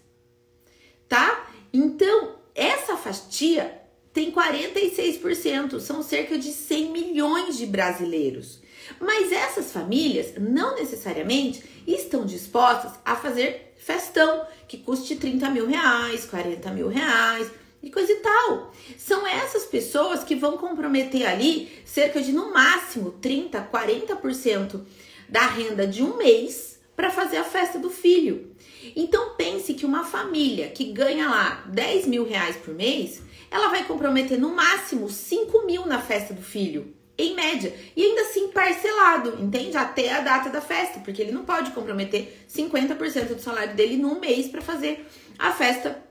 tá? 1.09 1.49
Então, 1.73 2.35
essa 2.53 2.95
fatia 2.95 3.81
tem 4.13 4.31
46%, 4.31 5.79
são 5.79 6.03
cerca 6.03 6.37
de 6.37 6.51
100 6.51 6.91
milhões 6.91 7.57
de 7.57 7.65
brasileiros. 7.65 8.61
Mas 8.99 9.31
essas 9.31 9.71
famílias 9.71 10.33
não 10.37 10.75
necessariamente 10.75 11.63
estão 11.87 12.25
dispostas 12.25 12.91
a 13.03 13.15
fazer 13.15 13.73
festão 13.77 14.45
que 14.67 14.77
custe 14.77 15.15
30 15.15 15.49
mil 15.49 15.67
reais, 15.67 16.25
40 16.25 16.71
mil 16.71 16.87
reais 16.87 17.49
e 17.81 17.91
coisa 17.91 18.11
e 18.11 18.17
tal. 18.17 18.73
São 18.97 19.27
essas 19.27 19.65
pessoas 19.65 20.23
que 20.23 20.35
vão 20.35 20.57
comprometer 20.57 21.27
ali 21.27 21.69
cerca 21.85 22.21
de 22.21 22.31
no 22.31 22.53
máximo 22.53 23.11
30, 23.11 23.69
40% 23.71 24.81
da 25.27 25.47
renda 25.47 25.85
de 25.85 26.01
um 26.01 26.17
mês 26.17 26.79
para 26.95 27.09
fazer 27.09 27.37
a 27.37 27.43
festa 27.43 27.79
do 27.79 27.89
filho. 27.89 28.55
Então 28.95 29.35
pense 29.35 29.73
que 29.73 29.85
uma 29.85 30.03
família 30.03 30.69
que 30.69 30.91
ganha 30.91 31.27
lá 31.27 31.63
10 31.67 32.07
mil 32.07 32.25
reais 32.25 32.55
por 32.55 32.73
mês, 32.73 33.21
ela 33.49 33.69
vai 33.69 33.83
comprometer 33.85 34.39
no 34.39 34.55
máximo 34.55 35.09
5 35.09 35.65
mil 35.65 35.85
na 35.85 36.01
festa 36.01 36.33
do 36.33 36.41
filho 36.41 36.93
em 37.17 37.35
média. 37.35 37.73
E 37.95 38.03
ainda 38.03 38.21
assim 38.21 38.49
parcelado, 38.49 39.41
entende? 39.41 39.77
Até 39.77 40.11
a 40.11 40.21
data 40.21 40.49
da 40.49 40.61
festa, 40.61 40.99
porque 40.99 41.21
ele 41.21 41.31
não 41.31 41.45
pode 41.45 41.71
comprometer 41.71 42.45
50% 42.49 43.35
do 43.35 43.41
salário 43.41 43.75
dele 43.75 43.97
num 43.97 44.19
mês 44.19 44.47
para 44.47 44.61
fazer 44.61 45.05
a 45.37 45.51
festa 45.51 46.03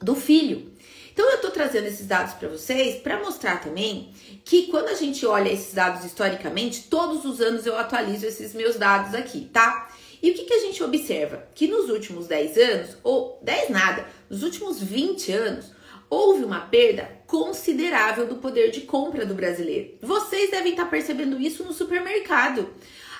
do 0.00 0.14
filho. 0.14 0.72
Então 1.12 1.28
eu 1.32 1.40
tô 1.40 1.50
trazendo 1.50 1.86
esses 1.86 2.06
dados 2.06 2.34
para 2.34 2.48
vocês 2.48 3.00
para 3.02 3.18
mostrar 3.18 3.60
também 3.60 4.12
que 4.44 4.68
quando 4.68 4.88
a 4.88 4.94
gente 4.94 5.26
olha 5.26 5.52
esses 5.52 5.74
dados 5.74 6.04
historicamente, 6.04 6.84
todos 6.84 7.24
os 7.24 7.40
anos 7.40 7.66
eu 7.66 7.76
atualizo 7.76 8.24
esses 8.26 8.54
meus 8.54 8.76
dados 8.76 9.14
aqui, 9.14 9.48
tá? 9.52 9.90
E 10.22 10.30
o 10.30 10.34
que, 10.34 10.44
que 10.44 10.54
a 10.54 10.60
gente 10.60 10.82
observa? 10.82 11.48
Que 11.54 11.66
nos 11.66 11.90
últimos 11.90 12.28
10 12.28 12.56
anos, 12.58 12.96
ou 13.02 13.38
10 13.42 13.70
nada, 13.70 14.06
nos 14.30 14.42
últimos 14.42 14.80
20 14.80 15.32
anos, 15.32 15.72
houve 16.10 16.44
uma 16.44 16.60
perda 16.60 17.18
considerável 17.26 18.26
do 18.26 18.36
poder 18.36 18.70
de 18.70 18.82
compra 18.82 19.26
do 19.26 19.34
brasileiro. 19.34 19.94
Vocês 20.00 20.50
devem 20.50 20.72
estar 20.72 20.86
percebendo 20.86 21.40
isso 21.40 21.62
no 21.64 21.72
supermercado. 21.72 22.68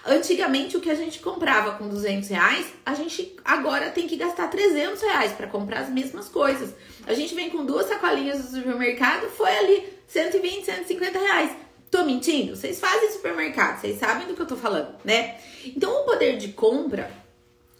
Antigamente, 0.07 0.77
o 0.77 0.81
que 0.81 0.91
a 0.91 0.95
gente 0.95 1.19
comprava 1.19 1.73
com 1.73 1.89
200 1.89 2.29
reais, 2.31 2.67
a 2.87 2.95
gente 2.95 3.37
agora 3.45 3.91
tem 3.91 4.07
que 4.07 4.17
gastar 4.17 4.49
300 4.49 5.03
reais 5.03 5.33
para 5.33 5.47
comprar 5.47 5.81
as 5.81 5.91
mesmas 5.91 6.29
coisas. 6.29 6.75
A 7.07 7.13
gente 7.13 7.35
vem 7.35 7.51
com 7.51 7.67
duas 7.67 7.87
sacolinhas 7.87 8.43
do 8.43 8.57
supermercado, 8.57 9.29
foi 9.29 9.51
ali 9.51 9.85
120, 10.07 10.65
150 10.65 11.19
reais. 11.19 11.51
Tô 11.91 12.05
mentindo? 12.05 12.57
Vocês 12.57 12.81
fazem 12.81 13.11
supermercado, 13.11 13.81
vocês 13.81 13.99
sabem 13.99 14.27
do 14.27 14.35
que 14.35 14.41
eu 14.41 14.47
tô 14.47 14.57
falando, 14.57 14.95
né? 15.05 15.39
Então, 15.65 16.03
o 16.03 16.05
poder 16.05 16.37
de 16.39 16.49
compra 16.49 17.11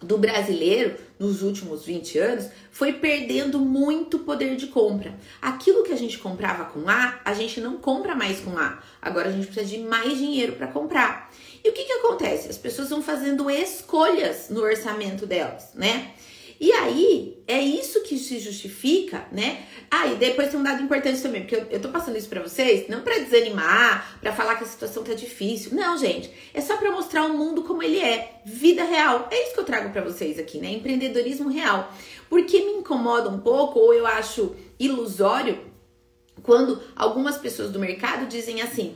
do 0.01 0.17
brasileiro 0.17 0.95
nos 1.19 1.43
últimos 1.43 1.85
20 1.85 2.17
anos 2.17 2.49
foi 2.71 2.93
perdendo 2.93 3.59
muito 3.59 4.19
poder 4.19 4.55
de 4.55 4.67
compra. 4.67 5.13
Aquilo 5.41 5.83
que 5.83 5.91
a 5.91 5.97
gente 5.97 6.17
comprava 6.17 6.65
com 6.65 6.89
A, 6.89 7.19
a 7.25 7.33
gente 7.33 7.59
não 7.59 7.77
compra 7.77 8.15
mais 8.15 8.39
com 8.39 8.57
A. 8.57 8.79
Agora 9.01 9.27
a 9.27 9.31
gente 9.31 9.47
precisa 9.47 9.75
de 9.75 9.79
mais 9.79 10.17
dinheiro 10.17 10.53
para 10.53 10.67
comprar. 10.67 11.29
E 11.63 11.69
o 11.69 11.73
que, 11.73 11.83
que 11.83 11.93
acontece? 11.93 12.49
As 12.49 12.57
pessoas 12.57 12.89
vão 12.89 13.01
fazendo 13.01 13.49
escolhas 13.49 14.49
no 14.49 14.61
orçamento 14.61 15.25
delas, 15.25 15.71
né? 15.73 16.13
E 16.59 16.73
aí, 16.73 17.41
é 17.47 17.61
isso 17.61 18.03
que 18.03 18.17
se 18.17 18.37
justifica, 18.37 19.25
né? 19.31 19.65
Ah, 19.89 20.07
e 20.07 20.15
depois 20.15 20.49
tem 20.49 20.59
um 20.59 20.63
dado 20.63 20.83
importante 20.83 21.21
também, 21.21 21.41
porque 21.41 21.55
eu, 21.55 21.65
eu 21.71 21.81
tô 21.81 21.87
passando 21.87 22.17
isso 22.17 22.27
para 22.27 22.41
vocês, 22.41 22.89
não 22.89 23.01
para 23.01 23.19
desanimar, 23.19 24.19
para 24.19 24.33
falar 24.33 24.55
que 24.55 24.65
a 24.65 24.67
situação 24.67 25.03
tá 25.03 25.13
difícil. 25.13 25.73
Não, 25.73 25.97
gente, 25.97 26.29
é 26.53 26.59
só 26.59 26.75
para 26.75 26.91
mostrar 26.91 27.25
o 27.25 27.37
mundo 27.37 27.63
como 27.63 27.81
ele 27.81 27.99
é, 27.99 28.41
vida 28.45 28.83
real. 28.83 29.29
É 29.31 29.43
isso 29.45 29.53
que 29.53 29.59
eu 29.61 29.65
trago 29.65 29.89
para 29.91 30.01
vocês 30.01 30.37
aqui, 30.37 30.57
né? 30.57 30.69
Empreendedorismo 30.71 31.49
real. 31.49 31.93
Porque 32.29 32.59
me 32.59 32.73
incomoda 32.73 33.29
um 33.29 33.39
pouco, 33.39 33.79
ou 33.79 33.93
eu 33.93 34.05
acho 34.05 34.53
ilusório, 34.77 35.59
quando 36.43 36.81
algumas 36.95 37.37
pessoas 37.37 37.71
do 37.71 37.79
mercado 37.79 38.27
dizem 38.27 38.61
assim: 38.61 38.95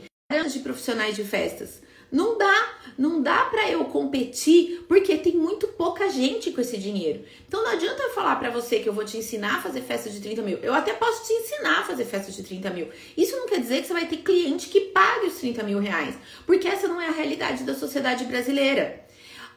de 0.52 0.58
profissionais 0.60 1.16
de 1.16 1.24
festas. 1.24 1.82
Não 2.14 2.38
dá, 2.38 2.74
não 2.96 3.20
dá 3.20 3.46
para 3.46 3.68
eu 3.68 3.86
competir 3.86 4.84
porque 4.86 5.18
tem 5.18 5.32
muito 5.32 5.66
pouca 5.66 6.08
gente 6.08 6.52
com 6.52 6.60
esse 6.60 6.78
dinheiro. 6.78 7.24
Então 7.48 7.60
não 7.64 7.72
adianta 7.72 8.04
eu 8.04 8.10
falar 8.10 8.36
para 8.36 8.50
você 8.50 8.78
que 8.78 8.88
eu 8.88 8.92
vou 8.92 9.04
te 9.04 9.16
ensinar 9.16 9.56
a 9.56 9.60
fazer 9.60 9.80
festa 9.80 10.08
de 10.08 10.20
30 10.20 10.40
mil. 10.42 10.58
Eu 10.58 10.72
até 10.72 10.92
posso 10.92 11.26
te 11.26 11.32
ensinar 11.32 11.80
a 11.80 11.82
fazer 11.82 12.04
festa 12.04 12.30
de 12.30 12.44
30 12.44 12.70
mil. 12.70 12.88
Isso 13.16 13.36
não 13.36 13.48
quer 13.48 13.58
dizer 13.58 13.80
que 13.80 13.88
você 13.88 13.92
vai 13.92 14.06
ter 14.06 14.18
cliente 14.18 14.68
que 14.68 14.82
pague 14.82 15.26
os 15.26 15.38
30 15.38 15.64
mil 15.64 15.80
reais, 15.80 16.14
porque 16.46 16.68
essa 16.68 16.86
não 16.86 17.00
é 17.00 17.08
a 17.08 17.10
realidade 17.10 17.64
da 17.64 17.74
sociedade 17.74 18.24
brasileira. 18.26 19.04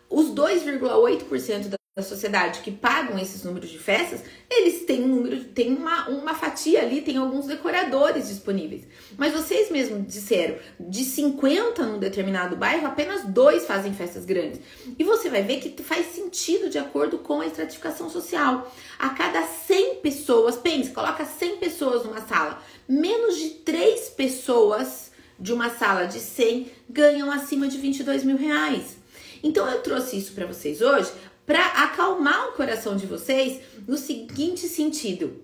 Os 0.09 0.29
2,8% 0.29 1.67
da 1.67 1.77
da 1.97 2.03
sociedade 2.03 2.59
que 2.59 2.69
pagam 2.69 3.17
esses 3.17 3.43
números 3.43 3.71
de 3.71 3.79
festas, 3.79 4.21
eles 4.47 4.85
têm 4.85 5.03
um 5.03 5.07
número, 5.07 5.43
tem 5.45 5.75
uma, 5.75 6.07
uma 6.09 6.35
fatia 6.35 6.83
ali, 6.83 7.01
tem 7.01 7.17
alguns 7.17 7.47
decoradores 7.47 8.27
disponíveis. 8.27 8.83
Mas 9.17 9.33
vocês 9.33 9.71
mesmos 9.71 10.05
disseram, 10.05 10.57
de 10.79 11.03
50 11.03 11.83
num 11.83 11.97
determinado 11.97 12.55
bairro, 12.55 12.85
apenas 12.85 13.25
dois 13.25 13.65
fazem 13.65 13.95
festas 13.95 14.25
grandes. 14.25 14.61
E 14.99 15.03
você 15.03 15.27
vai 15.27 15.41
ver 15.41 15.59
que 15.59 15.81
faz 15.81 16.05
sentido 16.13 16.69
de 16.69 16.77
acordo 16.77 17.17
com 17.17 17.41
a 17.41 17.47
estratificação 17.47 18.11
social. 18.11 18.71
A 18.99 19.09
cada 19.09 19.41
100 19.41 19.95
pessoas, 19.95 20.55
pense, 20.55 20.91
coloca 20.91 21.25
100 21.25 21.57
pessoas 21.57 22.05
numa 22.05 22.21
sala, 22.21 22.61
menos 22.87 23.35
de 23.39 23.49
3 23.65 24.09
pessoas 24.09 25.11
de 25.39 25.51
uma 25.51 25.71
sala 25.71 26.05
de 26.05 26.19
100 26.19 26.71
ganham 26.87 27.31
acima 27.31 27.67
de 27.67 27.79
22 27.79 28.23
mil 28.23 28.37
reais. 28.37 28.97
Então 29.43 29.67
eu 29.67 29.81
trouxe 29.81 30.17
isso 30.17 30.33
para 30.33 30.45
vocês 30.45 30.81
hoje 30.81 31.11
para 31.47 31.65
acalmar 31.65 32.49
o 32.49 32.51
coração 32.51 32.97
de 32.97 33.07
vocês 33.07 33.61
no 33.87 33.97
seguinte 33.97 34.67
sentido: 34.67 35.41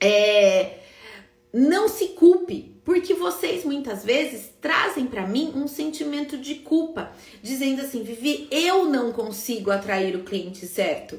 é, 0.00 0.78
não 1.52 1.88
se 1.88 2.10
culpe, 2.10 2.72
porque 2.84 3.14
vocês 3.14 3.64
muitas 3.64 4.04
vezes 4.04 4.50
trazem 4.60 5.06
para 5.06 5.26
mim 5.26 5.52
um 5.56 5.66
sentimento 5.66 6.38
de 6.38 6.54
culpa, 6.56 7.10
dizendo 7.42 7.82
assim: 7.82 8.04
Vivi, 8.04 8.46
eu 8.48 8.84
não 8.84 9.12
consigo 9.12 9.72
atrair 9.72 10.14
o 10.14 10.22
cliente 10.22 10.68
certo, 10.68 11.18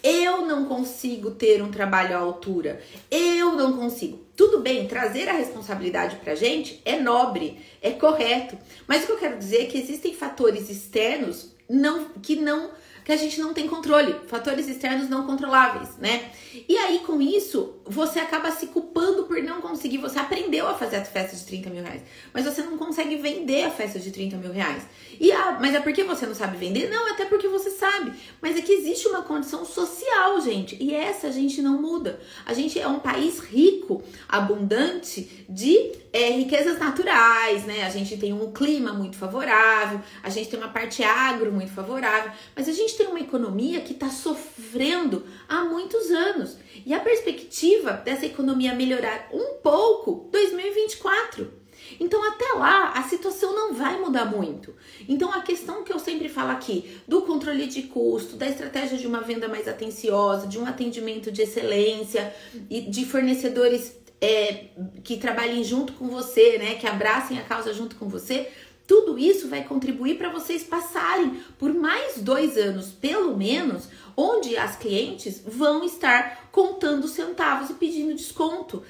eu 0.00 0.46
não 0.46 0.66
consigo 0.66 1.32
ter 1.32 1.60
um 1.60 1.70
trabalho 1.70 2.16
à 2.16 2.20
altura, 2.20 2.80
eu 3.10 3.56
não 3.56 3.72
consigo. 3.76 4.24
Tudo 4.36 4.60
bem, 4.60 4.86
trazer 4.86 5.28
a 5.28 5.32
responsabilidade 5.32 6.16
pra 6.16 6.36
gente 6.36 6.80
é 6.84 7.00
nobre, 7.00 7.58
é 7.82 7.90
correto, 7.90 8.56
mas 8.86 9.02
o 9.02 9.06
que 9.06 9.12
eu 9.12 9.18
quero 9.18 9.38
dizer 9.38 9.62
é 9.62 9.66
que 9.66 9.78
existem 9.78 10.14
fatores 10.14 10.70
externos 10.70 11.56
não, 11.68 12.10
que 12.22 12.36
não 12.36 12.70
que 13.06 13.12
a 13.12 13.16
gente 13.16 13.40
não 13.40 13.54
tem 13.54 13.68
controle, 13.68 14.16
fatores 14.26 14.66
externos 14.66 15.08
não 15.08 15.24
controláveis, 15.24 15.96
né? 15.96 16.32
E 16.68 16.76
aí, 16.76 16.98
com 16.98 17.22
isso, 17.22 17.75
você 17.88 18.18
acaba 18.18 18.50
se 18.50 18.66
culpando 18.68 19.24
por 19.24 19.42
não 19.42 19.60
conseguir. 19.60 19.98
Você 19.98 20.18
aprendeu 20.18 20.68
a 20.68 20.74
fazer 20.74 20.96
a 20.96 21.04
festa 21.04 21.36
de 21.36 21.44
30 21.44 21.70
mil 21.70 21.82
reais, 21.82 22.02
mas 22.32 22.44
você 22.44 22.62
não 22.62 22.76
consegue 22.76 23.16
vender 23.16 23.64
a 23.64 23.70
festa 23.70 23.98
de 23.98 24.10
30 24.10 24.36
mil 24.36 24.52
reais. 24.52 24.82
E 25.18 25.32
ah, 25.32 25.56
mas 25.60 25.74
é 25.74 25.80
porque 25.80 26.04
você 26.04 26.26
não 26.26 26.34
sabe 26.34 26.56
vender? 26.56 26.90
Não, 26.90 27.10
até 27.12 27.24
porque 27.24 27.48
você 27.48 27.70
sabe. 27.70 28.12
Mas 28.40 28.56
é 28.56 28.62
que 28.62 28.72
existe 28.72 29.08
uma 29.08 29.22
condição 29.22 29.64
social, 29.64 30.40
gente, 30.40 30.76
e 30.80 30.94
essa 30.94 31.28
a 31.28 31.30
gente 31.30 31.62
não 31.62 31.80
muda. 31.80 32.20
A 32.44 32.52
gente 32.52 32.78
é 32.78 32.86
um 32.86 32.98
país 32.98 33.38
rico, 33.38 34.02
abundante 34.28 35.46
de 35.48 35.92
é, 36.12 36.30
riquezas 36.30 36.78
naturais, 36.78 37.64
né? 37.64 37.84
A 37.84 37.90
gente 37.90 38.16
tem 38.16 38.32
um 38.32 38.52
clima 38.52 38.92
muito 38.92 39.16
favorável, 39.16 40.00
a 40.22 40.30
gente 40.30 40.48
tem 40.48 40.58
uma 40.58 40.68
parte 40.68 41.02
agro 41.02 41.52
muito 41.52 41.72
favorável, 41.72 42.32
mas 42.54 42.68
a 42.68 42.72
gente 42.72 42.96
tem 42.96 43.06
uma 43.06 43.20
economia 43.20 43.80
que 43.80 43.92
está 43.92 44.08
sofrendo 44.08 45.24
há 45.48 45.64
muitos 45.64 46.10
anos. 46.10 46.56
E 46.84 46.94
a 46.94 47.00
perspectiva 47.00 47.75
dessa 48.04 48.26
economia 48.26 48.74
melhorar 48.74 49.28
um 49.32 49.54
pouco 49.62 50.28
2024. 50.30 51.66
Então, 52.00 52.22
até 52.28 52.46
lá, 52.56 52.92
a 52.92 53.02
situação 53.04 53.54
não 53.54 53.74
vai 53.74 54.00
mudar 54.00 54.24
muito. 54.24 54.74
Então, 55.08 55.32
a 55.32 55.40
questão 55.40 55.84
que 55.84 55.92
eu 55.92 55.98
sempre 55.98 56.28
falo 56.28 56.50
aqui, 56.50 56.98
do 57.06 57.22
controle 57.22 57.66
de 57.66 57.82
custo, 57.84 58.36
da 58.36 58.48
estratégia 58.48 58.98
de 58.98 59.06
uma 59.06 59.20
venda 59.20 59.48
mais 59.48 59.68
atenciosa, 59.68 60.46
de 60.46 60.58
um 60.58 60.66
atendimento 60.66 61.30
de 61.30 61.42
excelência 61.42 62.34
e 62.68 62.80
de 62.80 63.04
fornecedores 63.04 63.96
é, 64.20 64.66
que 65.04 65.16
trabalhem 65.16 65.62
junto 65.62 65.92
com 65.94 66.08
você, 66.08 66.58
né? 66.58 66.74
Que 66.74 66.86
abracem 66.86 67.38
a 67.38 67.42
causa 67.42 67.72
junto 67.72 67.96
com 67.96 68.08
você. 68.08 68.48
Tudo 68.86 69.18
isso 69.18 69.48
vai 69.48 69.64
contribuir 69.64 70.16
para 70.16 70.30
vocês 70.30 70.62
passarem 70.62 71.40
por 71.58 71.74
mais 71.74 72.18
dois 72.18 72.56
anos, 72.56 72.88
pelo 72.88 73.36
menos, 73.36 73.88
onde 74.16 74.56
as 74.56 74.76
clientes 74.76 75.42
vão 75.44 75.84
estar 75.84 76.48
contando 76.50 77.06
centavos 77.06 77.70
e 77.70 77.74
pedindo 77.74 78.14
desconto. 78.14 78.82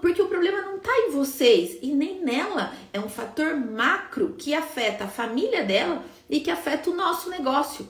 Porque 0.00 0.22
o 0.22 0.28
problema 0.28 0.62
não 0.62 0.76
está 0.76 0.92
em 0.92 1.10
vocês 1.10 1.78
e 1.82 1.92
nem 1.92 2.22
nela. 2.22 2.72
É 2.92 3.00
um 3.00 3.08
fator 3.08 3.56
macro 3.56 4.34
que 4.38 4.54
afeta 4.54 5.04
a 5.04 5.08
família 5.08 5.64
dela 5.64 6.04
e 6.28 6.40
que 6.40 6.50
afeta 6.50 6.90
o 6.90 6.94
nosso 6.94 7.28
negócio, 7.28 7.88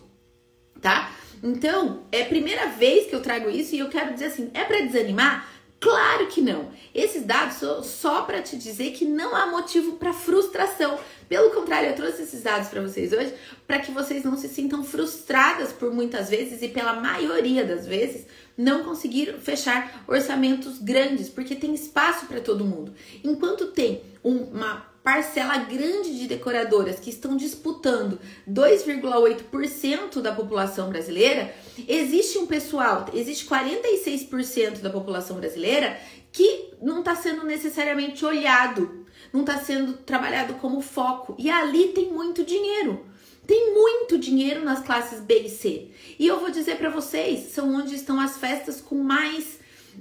tá? 0.80 1.12
Então, 1.42 2.04
é 2.12 2.22
a 2.22 2.26
primeira 2.26 2.66
vez 2.68 3.06
que 3.06 3.14
eu 3.14 3.22
trago 3.22 3.48
isso 3.48 3.74
e 3.74 3.78
eu 3.78 3.88
quero 3.88 4.12
dizer 4.12 4.26
assim: 4.26 4.50
é 4.54 4.64
para 4.64 4.80
desanimar? 4.80 5.48
Claro 5.80 6.26
que 6.26 6.42
não. 6.42 6.70
Esses 6.94 7.24
dados 7.24 7.56
são 7.56 7.82
só 7.82 8.22
para 8.22 8.42
te 8.42 8.54
dizer 8.58 8.92
que 8.92 9.06
não 9.06 9.34
há 9.34 9.46
motivo 9.46 9.92
para 9.92 10.12
frustração. 10.12 10.98
Pelo 11.26 11.50
contrário, 11.50 11.88
eu 11.88 11.96
trouxe 11.96 12.22
esses 12.22 12.42
dados 12.42 12.68
para 12.68 12.82
vocês 12.82 13.12
hoje 13.12 13.32
para 13.66 13.78
que 13.78 13.90
vocês 13.90 14.22
não 14.22 14.36
se 14.36 14.48
sintam 14.48 14.84
frustradas 14.84 15.72
por 15.72 15.90
muitas 15.90 16.28
vezes 16.28 16.60
e 16.60 16.68
pela 16.68 16.92
maioria 16.92 17.64
das 17.64 17.86
vezes 17.86 18.26
não 18.58 18.84
conseguir 18.84 19.38
fechar 19.38 20.04
orçamentos 20.06 20.78
grandes, 20.78 21.30
porque 21.30 21.56
tem 21.56 21.72
espaço 21.72 22.26
para 22.26 22.40
todo 22.40 22.62
mundo. 22.62 22.92
Enquanto 23.24 23.68
tem 23.68 24.02
uma 24.22 24.89
parcela 25.02 25.56
grande 25.58 26.18
de 26.18 26.26
decoradoras 26.26 27.00
que 27.00 27.10
estão 27.10 27.36
disputando 27.36 28.20
2,8% 28.48 30.20
da 30.20 30.32
população 30.32 30.88
brasileira, 30.90 31.54
existe 31.88 32.38
um 32.38 32.46
pessoal, 32.46 33.06
existe 33.14 33.46
46% 33.46 34.80
da 34.80 34.90
população 34.90 35.36
brasileira 35.36 35.98
que 36.32 36.70
não 36.80 37.00
está 37.00 37.16
sendo 37.16 37.44
necessariamente 37.44 38.24
olhado, 38.24 39.04
não 39.32 39.40
está 39.40 39.58
sendo 39.58 39.94
trabalhado 39.94 40.54
como 40.54 40.80
foco. 40.80 41.34
E 41.38 41.50
ali 41.50 41.88
tem 41.88 42.10
muito 42.10 42.44
dinheiro. 42.44 43.06
Tem 43.46 43.74
muito 43.74 44.16
dinheiro 44.16 44.64
nas 44.64 44.80
classes 44.80 45.20
B 45.20 45.40
e 45.40 45.48
C. 45.48 45.88
E 46.18 46.26
eu 46.26 46.38
vou 46.38 46.50
dizer 46.50 46.76
para 46.76 46.88
vocês, 46.88 47.52
são 47.52 47.74
onde 47.74 47.96
estão 47.96 48.20
as 48.20 48.36
festas 48.36 48.80
com 48.80 48.96
mais 48.96 49.58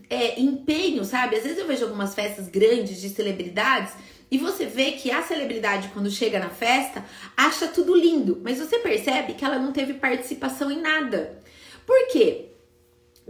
é, 0.09 0.39
empenho, 0.39 1.03
sabe? 1.03 1.35
Às 1.35 1.43
vezes 1.43 1.57
eu 1.57 1.67
vejo 1.67 1.85
algumas 1.85 2.13
festas 2.13 2.47
grandes 2.47 3.01
de 3.01 3.09
celebridades 3.09 3.93
e 4.31 4.37
você 4.37 4.65
vê 4.65 4.91
que 4.91 5.09
a 5.09 5.23
celebridade, 5.23 5.89
quando 5.89 6.11
chega 6.11 6.39
na 6.39 6.49
festa, 6.49 7.03
acha 7.35 7.67
tudo 7.67 7.95
lindo, 7.95 8.39
mas 8.43 8.59
você 8.59 8.77
percebe 8.79 9.33
que 9.33 9.43
ela 9.43 9.57
não 9.57 9.71
teve 9.71 9.93
participação 9.93 10.69
em 10.69 10.79
nada. 10.79 11.39
Por 11.85 12.07
quê? 12.11 12.48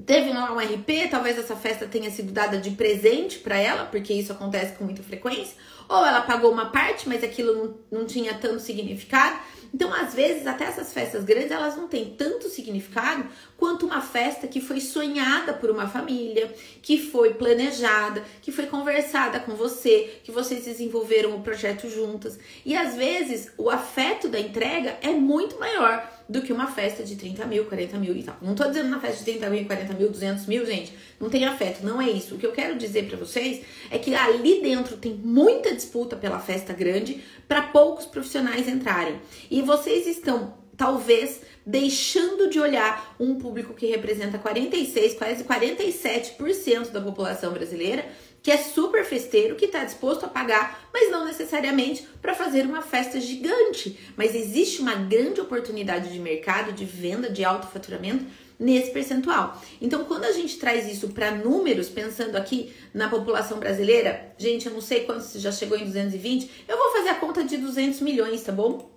Teve 0.06 0.29
um, 0.29 0.38
um 0.38 0.60
RP, 0.60 1.10
talvez 1.10 1.38
essa 1.38 1.56
festa 1.56 1.88
tenha 1.88 2.10
sido 2.12 2.32
dada 2.32 2.58
de 2.58 2.72
presente 2.72 3.39
para 3.39 3.58
ela, 3.58 3.86
porque 3.86 4.13
isso 4.13 4.32
acontece 4.32 4.74
com 4.74 4.86
muita 4.86 5.03
frequência, 5.03 5.56
ou 5.88 6.06
ela 6.06 6.22
pagou 6.22 6.51
uma 6.51 6.68
parte, 6.68 7.10
mas 7.10 7.24
aquilo 7.24 7.77
não, 7.91 8.00
não 8.00 8.06
tinha 8.06 8.34
tanto 8.36 8.60
significado. 8.60 9.39
Então, 9.74 9.94
às 9.94 10.13
vezes, 10.13 10.48
até 10.48 10.65
essas 10.65 10.91
festas 10.91 11.24
grandes, 11.24 11.51
elas 11.51 11.75
não 11.75 11.88
têm 11.88 12.15
tanto 12.18 12.50
significado 12.50 13.25
quanto 13.56 13.86
uma 13.86 14.01
festa 14.01 14.48
que 14.48 14.60
foi 14.60 14.82
sonhada 14.82 15.53
por 15.53 15.70
uma 15.70 15.88
família, 15.88 16.53
que 16.82 16.98
foi 16.98 17.36
planejada, 17.36 18.24
que 18.41 18.51
foi 18.51 18.65
conversada 18.65 19.39
com 19.39 19.53
você, 19.56 20.20
que 20.24 20.32
vocês 20.32 20.65
desenvolveram 20.65 21.36
o 21.36 21.41
projeto 21.41 21.89
juntas. 21.89 22.39
E 22.65 22.75
às 22.75 22.96
vezes, 22.96 23.51
o 23.58 23.70
afeto 23.70 24.27
da 24.27 24.39
entrega 24.39 24.98
é 25.01 25.12
muito 25.12 25.60
maior 25.60 26.19
do 26.30 26.44
que 26.44 26.54
uma 26.54 26.68
festa 26.68 27.04
de 27.04 27.16
30 27.16 27.44
mil, 27.48 27.66
40 27.66 27.98
mil 27.98 28.16
e 28.16 28.22
tal. 28.22 28.38
Não 28.40 28.54
tô 28.54 28.68
dizendo 28.68 28.90
na 28.90 29.00
festa 29.00 29.18
de 29.18 29.32
30 29.32 29.50
mil, 29.50 29.66
40 29.66 29.94
mil, 29.96 30.10
200 30.10 30.46
mil, 30.46 30.64
gente. 30.64 30.94
Não 31.20 31.28
tem 31.28 31.44
afeto, 31.46 31.84
não 31.84 32.00
é 32.00 32.08
isso. 32.08 32.36
O 32.36 32.38
que 32.38 32.46
eu 32.46 32.52
quero 32.52 32.78
dizer 32.78 33.08
para 33.08 33.18
vocês 33.18 33.62
é 33.90 33.98
que 33.98 34.14
ali 34.14 34.62
dentro 34.62 34.96
tem 34.96 35.16
muita 35.16 35.74
disputa 35.74 36.16
pela 36.16 36.40
festa 36.40 36.72
grande 36.72 37.24
para 37.48 37.64
poucos 37.64 38.06
profissionais 38.06 38.68
entrarem. 38.68 39.20
E 39.50 39.64
vocês 39.64 40.06
estão, 40.06 40.54
talvez, 40.78 41.42
deixando 41.66 42.48
de 42.48 42.60
olhar 42.60 43.16
um 43.20 43.36
público 43.36 43.74
que 43.74 43.88
representa 43.88 44.38
46, 44.38 45.15
quase 45.15 45.44
47% 45.44 46.92
da 46.92 47.02
população 47.02 47.52
brasileira 47.52 48.06
que 48.41 48.52
é 48.52 48.58
super 48.58 49.04
festeiro, 49.04 49.56
que 49.56 49.65
está 49.65 49.84
disposto 49.84 50.25
a 50.25 50.30
pagar, 50.30 50.89
mas 50.93 51.12
não 51.12 51.25
necessariamente 51.25 52.08
para 52.21 52.34
fazer 52.34 52.65
uma 52.65 52.82
festa 52.82 53.19
gigante. 53.19 53.99
Mas 54.15 54.34
existe 54.36 54.82
uma 54.82 54.95
grande 54.95 55.41
oportunidade 55.41 56.12
de 56.12 56.19
mercado, 56.19 56.71
de 56.71 56.86
venda, 56.86 57.30
de 57.30 57.43
alto 57.43 57.67
faturamento 57.67 58.25
nesse 58.58 58.91
percentual. 58.91 59.62
Então, 59.82 60.04
quando 60.04 60.25
a 60.25 60.32
gente 60.32 60.58
traz 60.58 60.91
isso 60.91 61.10
para 61.10 61.32
números, 61.32 61.88
pensando 61.89 62.36
aqui 62.36 62.73
na 62.93 63.10
população 63.10 63.58
brasileira, 63.58 64.34
gente, 64.38 64.67
eu 64.67 64.73
não 64.73 64.82
sei 64.82 65.06
quanto 65.06 65.21
se 65.21 65.39
já 65.39 65.52
chegou 65.52 65.78
em 65.78 65.86
220, 65.86 66.65
eu 66.67 66.78
vou 66.78 66.91
fazer 66.91 67.10
a 67.10 67.15
conta 67.15 67.43
de 67.43 67.58
200 67.58 68.02
milhões, 68.02 68.43
tá 68.43 68.52
bom? 68.52 68.91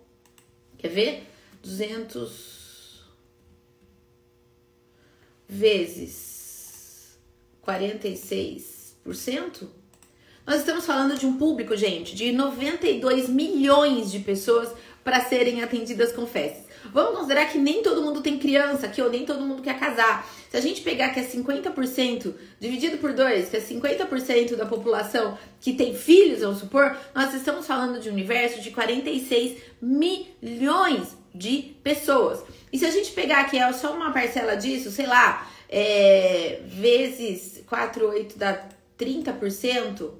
Quer 0.78 0.88
ver? 0.88 1.28
200 1.62 3.04
vezes 5.48 7.16
46 7.60 8.81
nós 10.44 10.58
estamos 10.60 10.84
falando 10.84 11.18
de 11.18 11.24
um 11.24 11.36
público, 11.36 11.76
gente, 11.76 12.14
de 12.14 12.32
92 12.32 13.28
milhões 13.28 14.10
de 14.10 14.18
pessoas 14.18 14.70
para 15.04 15.20
serem 15.20 15.62
atendidas 15.62 16.12
com 16.12 16.26
festas. 16.26 16.64
Vamos 16.92 17.16
considerar 17.16 17.46
que 17.46 17.58
nem 17.58 17.82
todo 17.82 18.02
mundo 18.02 18.20
tem 18.20 18.38
criança 18.38 18.86
aqui 18.86 19.00
ou 19.00 19.08
nem 19.08 19.24
todo 19.24 19.44
mundo 19.44 19.62
quer 19.62 19.78
casar. 19.78 20.28
Se 20.50 20.56
a 20.56 20.60
gente 20.60 20.82
pegar 20.82 21.10
que 21.10 21.20
é 21.20 21.22
50% 21.22 22.34
dividido 22.58 22.98
por 22.98 23.12
dois, 23.12 23.48
que 23.48 23.56
é 23.56 23.60
50% 23.60 24.56
da 24.56 24.66
população 24.66 25.38
que 25.60 25.72
tem 25.74 25.94
filhos, 25.94 26.40
vamos 26.40 26.58
supor, 26.58 26.96
nós 27.14 27.32
estamos 27.34 27.66
falando 27.66 28.00
de 28.00 28.08
um 28.08 28.12
universo 28.12 28.60
de 28.60 28.72
46 28.72 29.58
milhões 29.80 31.16
de 31.32 31.74
pessoas. 31.84 32.42
E 32.72 32.78
se 32.78 32.84
a 32.84 32.90
gente 32.90 33.12
pegar 33.12 33.44
que 33.48 33.56
é 33.56 33.72
só 33.72 33.94
uma 33.94 34.12
parcela 34.12 34.56
disso, 34.56 34.90
sei 34.90 35.06
lá, 35.06 35.48
é, 35.68 36.60
vezes 36.66 37.62
4, 37.66 38.06
8 38.08 38.38
dá 38.38 38.68
30% 38.98 40.10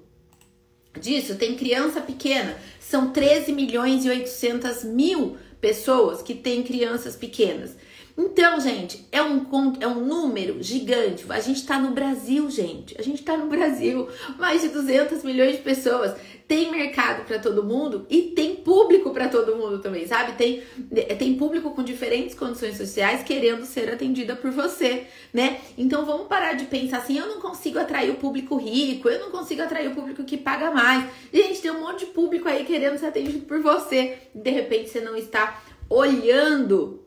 disso 1.00 1.37
tem 1.37 1.56
criança 1.56 2.00
pequena. 2.00 2.56
São 2.80 3.12
13 3.12 3.52
milhões 3.52 4.04
e 4.04 4.08
800 4.08 4.85
mil 4.85 5.37
pessoas 5.61 6.22
que 6.22 6.35
têm 6.35 6.62
crianças 6.62 7.16
pequenas. 7.16 7.76
Então, 8.16 8.61
gente, 8.61 9.07
é 9.11 9.22
um, 9.22 9.46
é 9.81 9.87
um 9.87 10.05
número 10.05 10.62
gigante. 10.62 11.25
A 11.31 11.40
gente 11.40 11.57
está 11.57 11.79
no 11.79 11.92
Brasil, 11.92 12.51
gente. 12.51 12.94
A 12.98 13.03
gente 13.03 13.20
está 13.20 13.37
no 13.37 13.46
Brasil. 13.46 14.09
Mais 14.38 14.61
de 14.61 14.68
200 14.68 15.22
milhões 15.22 15.57
de 15.57 15.62
pessoas. 15.62 16.14
Tem 16.46 16.70
mercado 16.70 17.25
para 17.25 17.38
todo 17.38 17.64
mundo 17.64 18.07
e 18.11 18.33
tem 18.35 18.57
público 18.57 19.11
para 19.11 19.29
todo 19.29 19.57
mundo 19.57 19.79
também, 19.79 20.07
sabe? 20.07 20.33
Tem, 20.33 20.62
tem 21.16 21.35
público 21.35 21.70
com 21.70 21.83
diferentes 21.83 22.35
condições 22.35 22.77
sociais 22.77 23.22
querendo 23.22 23.64
ser 23.64 23.90
atendida 23.90 24.37
por 24.37 24.51
você, 24.51 25.07
né? 25.33 25.61
Então 25.79 26.05
vamos 26.05 26.27
parar 26.27 26.53
de 26.53 26.66
pensar 26.66 26.98
assim: 26.98 27.16
eu 27.16 27.27
não 27.27 27.40
consigo 27.40 27.79
atrair 27.79 28.11
o 28.11 28.16
público 28.16 28.57
rico, 28.57 29.09
eu 29.09 29.20
não 29.20 29.31
consigo 29.31 29.62
atrair 29.62 29.88
o 29.88 29.94
público 29.94 30.25
que 30.25 30.37
paga 30.37 30.70
mais. 30.70 31.09
Gente, 31.33 31.62
tem 31.62 31.70
um 31.70 31.81
monte 31.81 32.01
de 32.01 32.12
público 32.12 32.46
aí 32.46 32.64
querendo 32.64 32.98
ser 32.98 33.07
atendido 33.07 33.46
por 33.46 33.62
você. 33.62 34.18
De 34.35 34.51
repente 34.51 34.90
você 34.90 35.01
não 35.01 35.16
está 35.16 35.62
olhando 35.88 37.01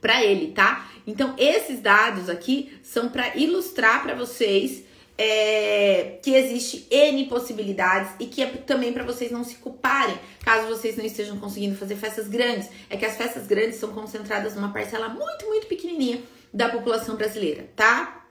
para 0.00 0.24
ele, 0.24 0.52
tá? 0.52 0.88
Então, 1.06 1.34
esses 1.38 1.80
dados 1.80 2.28
aqui 2.28 2.78
são 2.82 3.08
para 3.08 3.36
ilustrar 3.36 4.02
para 4.02 4.14
vocês 4.14 4.84
é, 5.18 6.18
que 6.22 6.34
existe 6.34 6.86
N 6.90 7.26
possibilidades 7.26 8.10
e 8.20 8.26
que 8.26 8.42
é 8.42 8.46
também 8.46 8.92
para 8.92 9.04
vocês 9.04 9.30
não 9.30 9.42
se 9.42 9.56
culparem 9.56 10.18
caso 10.44 10.68
vocês 10.68 10.96
não 10.96 11.04
estejam 11.04 11.38
conseguindo 11.38 11.76
fazer 11.76 11.96
festas 11.96 12.28
grandes. 12.28 12.68
É 12.88 12.96
que 12.96 13.04
as 13.04 13.16
festas 13.16 13.46
grandes 13.46 13.76
são 13.76 13.92
concentradas 13.92 14.54
numa 14.54 14.72
parcela 14.72 15.08
muito, 15.08 15.46
muito 15.46 15.66
pequenininha 15.66 16.22
da 16.52 16.68
população 16.68 17.16
brasileira, 17.16 17.68
tá? 17.74 18.24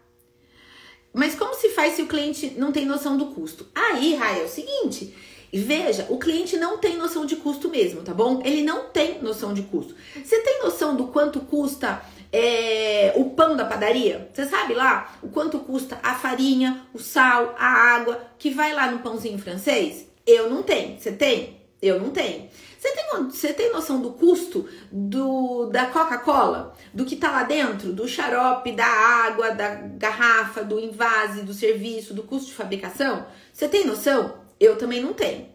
Mas 1.13 1.35
como 1.35 1.53
se 1.55 1.69
faz 1.69 1.93
se 1.93 2.01
o 2.01 2.07
cliente 2.07 2.53
não 2.57 2.71
tem 2.71 2.85
noção 2.85 3.17
do 3.17 3.27
custo? 3.27 3.67
Aí, 3.73 4.15
Raia, 4.15 4.41
é 4.41 4.45
o 4.45 4.49
seguinte, 4.49 5.15
veja, 5.59 6.05
o 6.09 6.17
cliente 6.17 6.57
não 6.57 6.77
tem 6.77 6.97
noção 6.97 7.25
de 7.25 7.35
custo 7.37 7.69
mesmo, 7.69 8.01
tá 8.01 8.13
bom? 8.13 8.41
Ele 8.43 8.63
não 8.63 8.89
tem 8.89 9.21
noção 9.21 9.53
de 9.53 9.61
custo. 9.61 9.95
Você 10.15 10.41
tem 10.41 10.61
noção 10.61 10.95
do 10.95 11.07
quanto 11.07 11.39
custa 11.39 12.01
é, 12.31 13.13
o 13.15 13.29
pão 13.29 13.55
da 13.55 13.63
padaria? 13.63 14.29
Você 14.33 14.45
sabe 14.45 14.73
lá 14.73 15.17
o 15.21 15.29
quanto 15.29 15.59
custa 15.59 15.97
a 16.03 16.15
farinha, 16.15 16.85
o 16.93 16.99
sal, 16.99 17.55
a 17.57 17.67
água 17.95 18.21
que 18.37 18.49
vai 18.49 18.73
lá 18.73 18.91
no 18.91 18.99
pãozinho 18.99 19.37
francês? 19.39 20.07
Eu 20.25 20.49
não 20.49 20.63
tenho. 20.63 20.99
Você 20.99 21.11
tem? 21.11 21.61
Eu 21.81 21.99
não 21.99 22.09
tenho. 22.09 22.49
Você 22.77 22.91
tem, 22.91 23.05
você 23.23 23.53
tem 23.53 23.71
noção 23.71 24.01
do 24.01 24.11
custo 24.11 24.67
do, 24.91 25.67
da 25.67 25.85
Coca-Cola? 25.87 26.75
Do 26.93 27.05
que 27.05 27.15
tá 27.15 27.31
lá 27.31 27.43
dentro? 27.43 27.93
Do 27.93 28.07
xarope, 28.07 28.71
da 28.73 28.85
água, 28.85 29.51
da 29.51 29.75
garrafa, 29.75 30.63
do 30.63 30.79
invase, 30.79 31.41
do 31.41 31.53
serviço, 31.53 32.13
do 32.13 32.23
custo 32.23 32.47
de 32.47 32.53
fabricação? 32.53 33.25
Você 33.51 33.67
tem 33.67 33.85
noção? 33.85 34.44
Eu 34.59 34.77
também 34.77 35.01
não 35.01 35.13
tenho. 35.13 35.47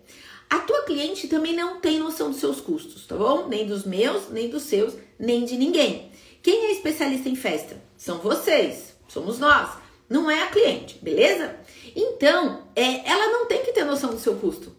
A 0.48 0.58
tua 0.58 0.82
cliente 0.82 1.28
também 1.28 1.54
não 1.54 1.80
tem 1.80 1.98
noção 1.98 2.30
dos 2.30 2.40
seus 2.40 2.60
custos, 2.60 3.06
tá 3.06 3.16
bom? 3.16 3.46
Nem 3.46 3.66
dos 3.66 3.84
meus, 3.84 4.28
nem 4.30 4.48
dos 4.48 4.64
seus, 4.64 4.94
nem 5.18 5.44
de 5.44 5.56
ninguém. 5.56 6.10
Quem 6.42 6.66
é 6.66 6.72
especialista 6.72 7.28
em 7.28 7.36
festa? 7.36 7.80
São 7.96 8.18
vocês, 8.18 8.96
somos 9.06 9.38
nós, 9.38 9.70
não 10.08 10.28
é 10.28 10.42
a 10.42 10.48
cliente, 10.48 10.98
beleza? 11.00 11.56
Então, 11.94 12.66
é, 12.74 13.08
ela 13.08 13.28
não 13.28 13.46
tem 13.46 13.62
que 13.62 13.72
ter 13.72 13.84
noção 13.84 14.10
do 14.10 14.18
seu 14.18 14.34
custo. 14.36 14.74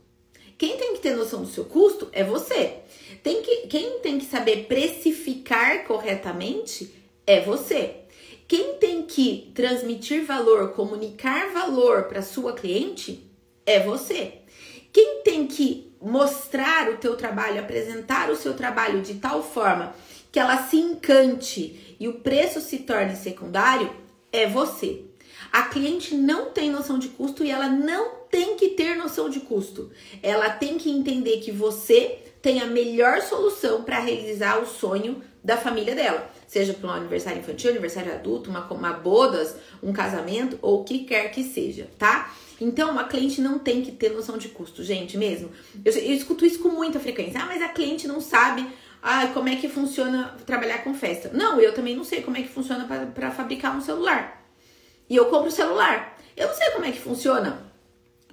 Quem 0.57 0.77
tem 0.77 0.93
que 0.93 0.99
ter 0.99 1.15
noção 1.15 1.41
do 1.41 1.49
seu 1.49 1.63
custo 1.63 2.09
é 2.11 2.23
você. 2.23 2.79
Tem 3.23 3.41
que, 3.41 3.67
quem 3.67 3.99
tem 3.99 4.19
que 4.19 4.25
saber 4.25 4.65
precificar 4.65 5.85
corretamente 5.85 6.93
é 7.25 7.39
você. 7.39 7.95
Quem 8.47 8.73
tem 8.73 9.03
que 9.03 9.51
transmitir 9.55 10.25
valor, 10.25 10.73
comunicar 10.73 11.53
valor 11.53 12.03
para 12.03 12.21
sua 12.21 12.53
cliente 12.53 13.30
é 13.65 13.79
você. 13.79 14.33
Quem 14.91 15.21
tem 15.23 15.47
que 15.47 15.91
mostrar 16.01 16.89
o 16.89 16.97
teu 16.97 17.15
trabalho, 17.15 17.59
apresentar 17.59 18.29
o 18.29 18.35
seu 18.35 18.53
trabalho 18.53 19.01
de 19.01 19.15
tal 19.15 19.43
forma 19.43 19.93
que 20.31 20.39
ela 20.39 20.63
se 20.63 20.77
encante 20.77 21.95
e 21.99 22.07
o 22.07 22.15
preço 22.15 22.61
se 22.61 22.79
torne 22.79 23.15
secundário 23.15 23.91
é 24.31 24.47
você. 24.47 25.03
A 25.51 25.63
cliente 25.63 26.15
não 26.15 26.51
tem 26.51 26.69
noção 26.69 26.97
de 26.97 27.09
custo 27.09 27.43
e 27.43 27.51
ela 27.51 27.67
não 27.67 28.21
tem 28.29 28.55
que 28.55 28.69
ter 28.69 28.95
noção 28.95 29.29
de 29.29 29.41
custo. 29.41 29.91
Ela 30.23 30.49
tem 30.49 30.77
que 30.77 30.89
entender 30.89 31.37
que 31.41 31.51
você 31.51 32.19
tem 32.41 32.61
a 32.61 32.65
melhor 32.65 33.21
solução 33.21 33.83
para 33.83 33.99
realizar 33.99 34.59
o 34.59 34.65
sonho 34.65 35.21
da 35.43 35.57
família 35.57 35.95
dela, 35.95 36.29
seja 36.47 36.73
para 36.73 36.89
um 36.89 36.93
aniversário 36.93 37.39
infantil, 37.39 37.71
aniversário 37.71 38.13
adulto, 38.13 38.49
uma, 38.49 38.65
uma 38.71 38.93
bodas, 38.93 39.55
um 39.81 39.91
casamento 39.91 40.57
ou 40.61 40.81
o 40.81 40.83
que 40.83 40.99
quer 40.99 41.31
que 41.31 41.43
seja, 41.43 41.89
tá? 41.97 42.33
Então, 42.61 42.99
a 42.99 43.05
cliente 43.05 43.41
não 43.41 43.57
tem 43.57 43.81
que 43.81 43.91
ter 43.91 44.11
noção 44.11 44.37
de 44.37 44.49
custo, 44.49 44.83
gente, 44.83 45.17
mesmo. 45.17 45.49
Eu, 45.83 45.91
eu 45.91 46.13
escuto 46.13 46.45
isso 46.45 46.59
com 46.59 46.69
muita 46.69 46.99
frequência. 46.99 47.41
Ah, 47.41 47.47
mas 47.47 47.59
a 47.59 47.69
cliente 47.69 48.07
não 48.07 48.21
sabe 48.21 48.67
ah, 49.01 49.27
como 49.33 49.49
é 49.49 49.55
que 49.55 49.67
funciona 49.67 50.35
trabalhar 50.45 50.83
com 50.83 50.93
festa. 50.93 51.31
Não, 51.33 51.59
eu 51.59 51.73
também 51.73 51.95
não 51.95 52.03
sei 52.03 52.21
como 52.21 52.37
é 52.37 52.43
que 52.43 52.49
funciona 52.49 52.85
para 53.15 53.31
fabricar 53.31 53.75
um 53.75 53.81
celular. 53.81 54.45
E 55.09 55.15
eu 55.15 55.25
compro 55.25 55.49
celular. 55.49 56.15
Eu 56.37 56.49
não 56.49 56.55
sei 56.55 56.69
como 56.69 56.85
é 56.85 56.91
que 56.91 56.99
funciona 56.99 57.63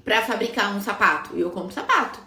para 0.04 0.20
fabricar 0.20 0.76
um 0.76 0.82
sapato. 0.82 1.34
E 1.34 1.40
eu 1.40 1.50
compro 1.50 1.72
sapato. 1.72 2.20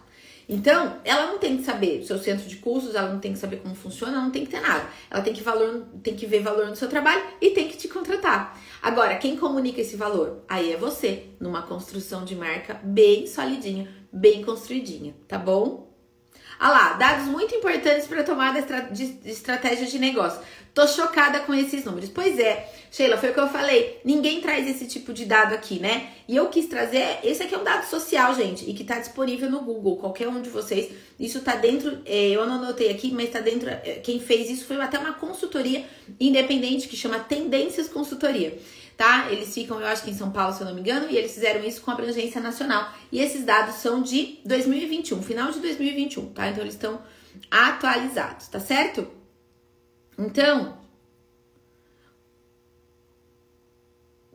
Então, 0.54 0.98
ela 1.06 1.28
não 1.28 1.40
tem 1.40 1.56
que 1.56 1.64
saber 1.64 2.04
seu 2.04 2.20
centro 2.20 2.46
de 2.46 2.58
custos, 2.58 2.94
ela 2.94 3.10
não 3.10 3.22
tem 3.22 3.32
que 3.32 3.40
saber 3.40 3.62
como 3.62 3.74
funciona, 3.74 4.12
ela 4.12 4.24
não 4.24 4.32
tem 4.32 4.44
que 4.44 4.52
ter 4.52 4.60
nada. 4.60 4.86
Ela 5.10 5.24
tem 5.24 5.34
que, 5.34 5.42
valor, 5.42 5.86
tem 6.04 6.14
que 6.14 6.26
ver 6.26 6.42
valor 6.42 6.68
no 6.68 6.76
seu 6.76 6.90
trabalho 6.90 7.24
e 7.40 7.52
tem 7.52 7.70
que 7.70 7.78
te 7.78 7.88
contratar. 7.88 8.60
Agora, 8.82 9.16
quem 9.16 9.38
comunica 9.38 9.80
esse 9.80 9.96
valor? 9.96 10.44
Aí 10.50 10.74
é 10.74 10.76
você, 10.76 11.28
numa 11.40 11.62
construção 11.62 12.26
de 12.26 12.36
marca 12.36 12.82
bem 12.84 13.26
solidinha, 13.28 13.88
bem 14.12 14.44
construidinha, 14.44 15.16
tá 15.26 15.38
bom? 15.38 15.91
Ah 16.64 16.70
lá, 16.70 16.94
dados 16.94 17.26
muito 17.26 17.56
importantes 17.56 18.06
para 18.06 18.24
tomada 18.24 18.62
de 18.92 19.18
estratégia 19.26 19.88
de 19.88 19.98
negócio. 19.98 20.40
Tô 20.76 20.88
chocada 20.88 21.40
com 21.40 21.56
esses 21.56 21.84
números. 21.84 22.08
Pois 22.08 22.38
é, 22.38 22.72
Sheila, 22.92 23.18
foi 23.18 23.32
o 23.32 23.34
que 23.34 23.40
eu 23.40 23.50
falei. 23.50 24.00
Ninguém 24.06 24.42
traz 24.42 24.70
esse 24.70 24.86
tipo 24.86 25.12
de 25.12 25.26
dado 25.26 25.56
aqui, 25.56 25.80
né? 25.80 26.12
E 26.28 26.36
eu 26.36 26.50
quis 26.50 26.68
trazer. 26.68 27.18
Esse 27.24 27.42
aqui 27.42 27.56
é 27.56 27.58
um 27.58 27.64
dado 27.64 27.90
social, 27.90 28.36
gente, 28.36 28.70
e 28.70 28.76
que 28.76 28.84
tá 28.84 29.00
disponível 29.00 29.50
no 29.50 29.62
Google, 29.62 29.98
qualquer 29.98 30.28
um 30.28 30.40
de 30.40 30.52
vocês. 30.52 30.92
Isso 31.20 31.42
tá 31.42 31.56
dentro. 31.56 31.98
É, 32.06 32.30
eu 32.30 32.46
não 32.46 32.58
anotei 32.58 32.92
aqui, 32.92 33.12
mas 33.12 33.32
tá 33.32 33.40
dentro. 33.40 33.68
É, 33.68 34.00
quem 34.04 34.20
fez 34.20 34.48
isso 34.48 34.68
foi 34.68 34.80
até 34.80 35.00
uma 35.00 35.14
consultoria 35.14 35.84
independente 36.20 36.88
que 36.88 36.96
chama 36.96 37.18
Tendências 37.18 37.90
Consultoria 37.90 38.56
tá? 39.02 39.32
Eles 39.32 39.52
ficam, 39.52 39.82
eu 39.82 39.88
acho 39.88 40.04
que 40.04 40.12
em 40.12 40.16
São 40.16 40.30
Paulo, 40.30 40.54
se 40.54 40.62
eu 40.62 40.68
não 40.68 40.76
me 40.76 40.82
engano, 40.82 41.10
e 41.10 41.18
eles 41.18 41.34
fizeram 41.34 41.64
isso 41.64 41.82
com 41.82 41.90
abrangência 41.90 42.40
nacional. 42.40 42.94
E 43.12 43.20
esses 43.20 43.44
dados 43.44 43.78
são 43.78 44.00
de 44.00 44.38
2021, 44.46 45.24
final 45.24 45.52
de 45.52 45.60
2021, 45.60 46.28
tá? 46.28 46.48
Então 46.48 46.62
eles 46.62 46.76
estão 46.76 47.02
atualizados, 47.50 48.48
tá 48.48 48.60
certo? 48.60 49.08
Então, 50.20 50.78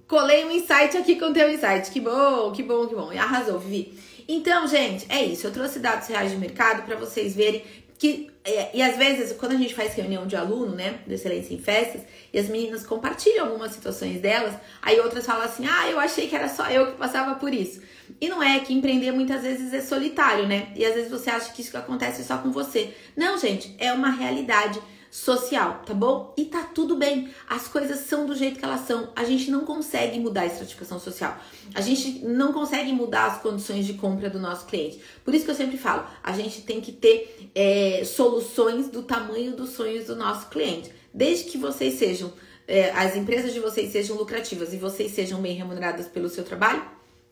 colei 0.09 0.45
um 0.45 0.51
insight 0.51 0.97
aqui 0.97 1.15
com 1.15 1.27
o 1.27 1.33
teu 1.33 1.49
insight. 1.49 1.89
Que 1.93 2.01
bom, 2.01 2.51
que 2.51 2.65
bom, 2.65 2.89
que 2.89 2.95
bom. 2.97 3.09
Arrasou, 3.13 3.61
Vivi. 3.61 3.97
Então, 4.27 4.67
gente, 4.67 5.07
é 5.09 5.25
isso. 5.25 5.47
Eu 5.47 5.53
trouxe 5.53 5.79
dados 5.79 6.09
reais 6.09 6.33
de 6.33 6.39
mercado 6.39 6.85
para 6.85 6.97
vocês 6.97 7.37
verem 7.37 7.63
que 7.97 8.33
é, 8.47 8.71
e 8.73 8.83
às 8.83 8.97
vezes 8.97 9.33
quando 9.33 9.53
a 9.53 9.57
gente 9.57 9.75
faz 9.75 9.95
reunião 9.95 10.27
de 10.27 10.37
aluno, 10.37 10.75
né, 10.75 11.01
de 11.07 11.15
excelência 11.15 11.53
em 11.53 11.59
festas, 11.59 12.03
e 12.33 12.39
as 12.39 12.49
meninas 12.49 12.87
compartilham 12.87 13.47
algumas 13.47 13.73
situações 13.73 14.21
delas, 14.21 14.55
aí 14.81 15.01
outras 15.01 15.27
falam 15.27 15.43
assim: 15.43 15.67
"Ah, 15.67 15.91
eu 15.91 15.99
achei 15.99 16.29
que 16.29 16.37
era 16.37 16.49
só 16.49 16.69
eu 16.71 16.93
que 16.93 16.99
passava 16.99 17.35
por 17.35 17.53
isso". 17.53 17.83
E 18.21 18.29
não 18.29 18.43
é 18.43 18.61
que 18.61 18.73
empreender 18.73 19.11
muitas 19.11 19.43
vezes 19.43 19.75
é 19.75 19.81
solitário, 19.81 20.47
né? 20.47 20.69
E 20.77 20.85
às 20.85 20.95
vezes 20.95 21.11
você 21.11 21.29
acha 21.29 21.53
que 21.53 21.61
isso 21.61 21.77
acontece 21.77 22.23
só 22.23 22.39
com 22.39 22.53
você. 22.53 22.95
Não, 23.17 23.37
gente, 23.39 23.75
é 23.79 23.93
uma 23.93 24.11
realidade 24.11 24.81
social, 25.17 25.83
tá 25.87 25.95
bom? 25.95 26.35
E 26.37 26.45
tá 26.45 26.63
tudo 26.63 26.95
bem. 26.95 27.31
As 27.49 27.67
coisas 27.67 28.01
são 28.01 28.27
do 28.27 28.35
jeito 28.35 28.59
que 28.59 28.65
elas 28.67 28.83
são. 28.83 29.09
A 29.17 29.25
gente 29.25 29.51
não 29.51 29.65
consegue 29.65 30.21
mudar 30.21 30.43
a 30.43 30.47
estratificação 30.47 31.01
social. 31.01 31.39
A 31.75 31.81
gente 31.81 32.19
não 32.23 32.53
consegue 32.53 32.93
mudar 32.93 33.25
as 33.25 33.41
condições 33.41 33.87
de 33.87 33.95
compra 33.95 34.29
do 34.29 34.39
nosso 34.39 34.67
cliente. 34.67 35.01
Por 35.25 35.35
isso 35.35 35.47
que 35.47 35.51
eu 35.51 35.55
sempre 35.55 35.79
falo, 35.79 36.07
a 36.23 36.33
gente 36.33 36.61
tem 36.63 36.83
que 36.83 36.93
ter 36.93 37.51
é, 37.55 38.03
soluções 38.05 38.91
do 38.91 39.03
tamanho 39.03 39.57
dos 39.57 39.71
sonhos 39.71 40.05
do 40.05 40.15
nosso 40.15 40.51
cliente. 40.51 40.93
Desde 41.15 41.45
que 41.45 41.57
vocês 41.57 41.95
sejam, 41.95 42.31
é, 42.69 42.91
as 42.91 43.17
empresas 43.17 43.55
de 43.55 43.59
vocês 43.59 43.91
sejam 43.91 44.19
lucrativas 44.19 44.75
e 44.75 44.77
vocês 44.77 45.13
sejam 45.13 45.41
bem 45.41 45.57
remuneradas 45.57 46.09
pelo 46.09 46.29
seu 46.29 46.45
trabalho, 46.45 46.85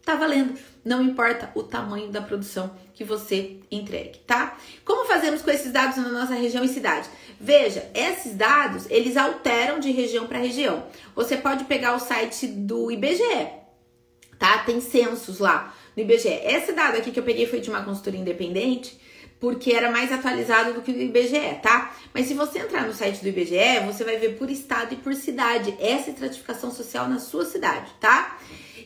tá 0.05 0.14
valendo. 0.14 0.59
Não 0.85 1.03
importa 1.03 1.51
o 1.55 1.62
tamanho 1.62 2.09
da 2.09 2.21
produção 2.21 2.77
que 2.93 3.03
você 3.03 3.61
entregue, 3.71 4.19
tá? 4.27 4.57
Como 4.85 5.07
fazemos 5.07 5.40
com 5.40 5.51
esses 5.51 5.73
dados 5.73 5.97
na 5.97 6.11
nossa 6.11 6.35
região 6.35 6.62
e 6.62 6.69
cidade? 6.69 7.09
Veja, 7.40 7.90
esses 7.95 8.35
dados, 8.35 8.87
eles 8.90 9.17
alteram 9.17 9.81
de 9.81 9.90
região 9.90 10.27
para 10.27 10.38
região. 10.38 10.87
Você 11.17 11.37
pode 11.37 11.64
pegar 11.64 11.95
o 11.95 11.99
site 11.99 12.47
do 12.47 12.90
IBGE, 12.90 13.49
tá? 14.38 14.59
Tem 14.59 14.81
censos 14.81 15.38
lá 15.38 15.75
no 15.97 16.03
IBGE. 16.03 16.29
Esse 16.29 16.73
dado 16.73 16.99
aqui 16.99 17.11
que 17.11 17.19
eu 17.19 17.25
peguei 17.25 17.47
foi 17.47 17.61
de 17.61 17.71
uma 17.71 17.83
consultoria 17.83 18.21
independente, 18.21 19.01
porque 19.40 19.73
era 19.73 19.90
mais 19.90 20.12
atualizado 20.12 20.75
do 20.75 20.83
que 20.83 20.93
o 20.93 21.03
IBGE, 21.03 21.61
tá? 21.62 21.95
Mas 22.12 22.27
se 22.27 22.35
você 22.35 22.59
entrar 22.59 22.87
no 22.87 22.93
site 22.93 23.21
do 23.21 23.29
IBGE, 23.29 23.85
você 23.87 24.05
vai 24.05 24.19
ver 24.19 24.37
por 24.37 24.51
estado 24.51 24.95
e 24.95 24.97
por 24.97 25.14
cidade 25.14 25.75
essa 25.81 26.11
estratificação 26.11 26.71
social 26.71 27.09
na 27.09 27.19
sua 27.19 27.45
cidade, 27.45 27.90
tá? 28.01 28.38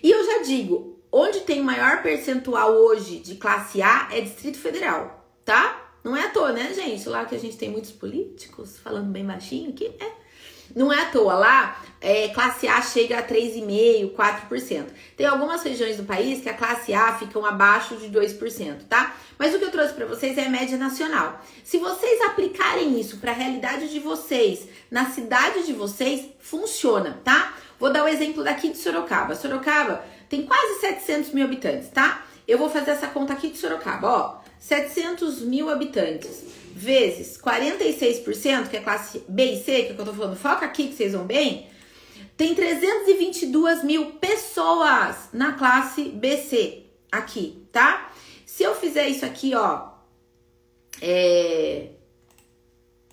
E 0.03 0.11
eu 0.11 0.25
já 0.25 0.43
digo, 0.43 0.98
onde 1.11 1.41
tem 1.41 1.63
maior 1.63 2.03
percentual 2.03 2.73
hoje 2.73 3.19
de 3.19 3.37
classe 3.37 3.83
A 3.83 4.09
é 4.13 4.21
Distrito 4.21 4.59
Federal, 4.59 5.27
tá? 5.45 5.93
Não 6.05 6.17
é 6.17 6.25
à 6.25 6.31
toa, 6.31 6.53
né, 6.53 6.73
gente? 6.75 7.09
Lá 7.09 7.25
que 7.25 7.35
a 7.35 7.39
gente 7.39 7.57
tem 7.57 7.71
muitos 7.71 7.91
políticos 7.91 8.79
falando 8.79 9.11
bem 9.11 9.25
baixinho 9.25 9.71
aqui, 9.71 9.91
é. 10.01 10.19
Não 10.75 10.93
é 10.93 11.03
à 11.03 11.07
toa. 11.07 11.35
Lá, 11.35 11.83
é, 12.01 12.29
classe 12.29 12.69
A 12.69 12.81
chega 12.83 13.19
a 13.19 13.23
3,5%, 13.23 14.15
4%. 14.15 14.85
Tem 15.17 15.27
algumas 15.27 15.63
regiões 15.63 15.97
do 15.97 16.05
país 16.05 16.43
que 16.43 16.49
a 16.49 16.55
classe 16.55 16.93
A 16.93 17.15
ficam 17.15 17.45
abaixo 17.45 17.97
de 17.97 18.09
2%, 18.09 18.85
tá? 18.89 19.17
Mas 19.39 19.55
o 19.55 19.59
que 19.59 19.65
eu 19.65 19.71
trouxe 19.71 19.95
para 19.95 20.07
vocês 20.07 20.37
é 20.37 20.47
a 20.47 20.51
média 20.51 20.77
nacional. 20.77 21.41
Se 21.65 21.79
vocês 21.79 22.21
aplicarem 22.23 23.01
isso 23.01 23.17
para 23.19 23.33
a 23.33 23.35
realidade 23.35 23.89
de 23.89 23.99
vocês, 23.99 24.69
na 24.91 25.07
cidade 25.07 25.65
de 25.65 25.73
vocês, 25.73 26.27
funciona, 26.39 27.21
tá? 27.25 27.55
Vou 27.79 27.93
dar 27.93 28.05
o 28.05 28.09
exemplo 28.09 28.43
daqui 28.43 28.71
de 28.71 28.79
Sorocaba. 28.79 29.37
Sorocaba 29.37 30.05
tem 30.29 30.43
quase 30.43 30.81
700 30.81 31.33
mil 31.33 31.45
habitantes, 31.45 31.89
tá? 31.89 32.27
Eu 32.47 32.59
vou 32.59 32.71
fazer 32.71 32.93
essa 32.93 33.07
conta 33.07 33.33
aqui 33.33 33.51
de 33.51 33.59
Sorocaba, 33.59 34.09
ó. 34.09 34.49
700 34.59 35.43
mil 35.43 35.71
habitantes 35.71 36.45
vezes 36.75 37.39
46%, 37.39 38.69
que 38.69 38.77
é 38.77 38.81
classe 38.81 39.23
B 39.29 39.53
e 39.53 39.57
C, 39.63 39.65
que, 39.65 39.93
é 39.93 39.95
que 39.95 40.01
eu 40.01 40.05
tô 40.05 40.13
falando, 40.13 40.37
foca 40.37 40.65
aqui 40.65 40.89
que 40.89 40.95
vocês 40.95 41.13
vão 41.13 41.25
bem, 41.25 41.69
tem 42.37 42.55
322 42.55 43.83
mil 43.83 44.13
pessoas 44.13 45.29
na 45.33 45.53
classe 45.53 46.05
BC 46.05 46.85
aqui, 47.11 47.67
tá? 47.73 48.13
Se 48.47 48.63
eu 48.63 48.75
fizer 48.75 49.09
isso 49.09 49.25
aqui, 49.25 49.55
ó, 49.55 49.89
é, 51.03 51.89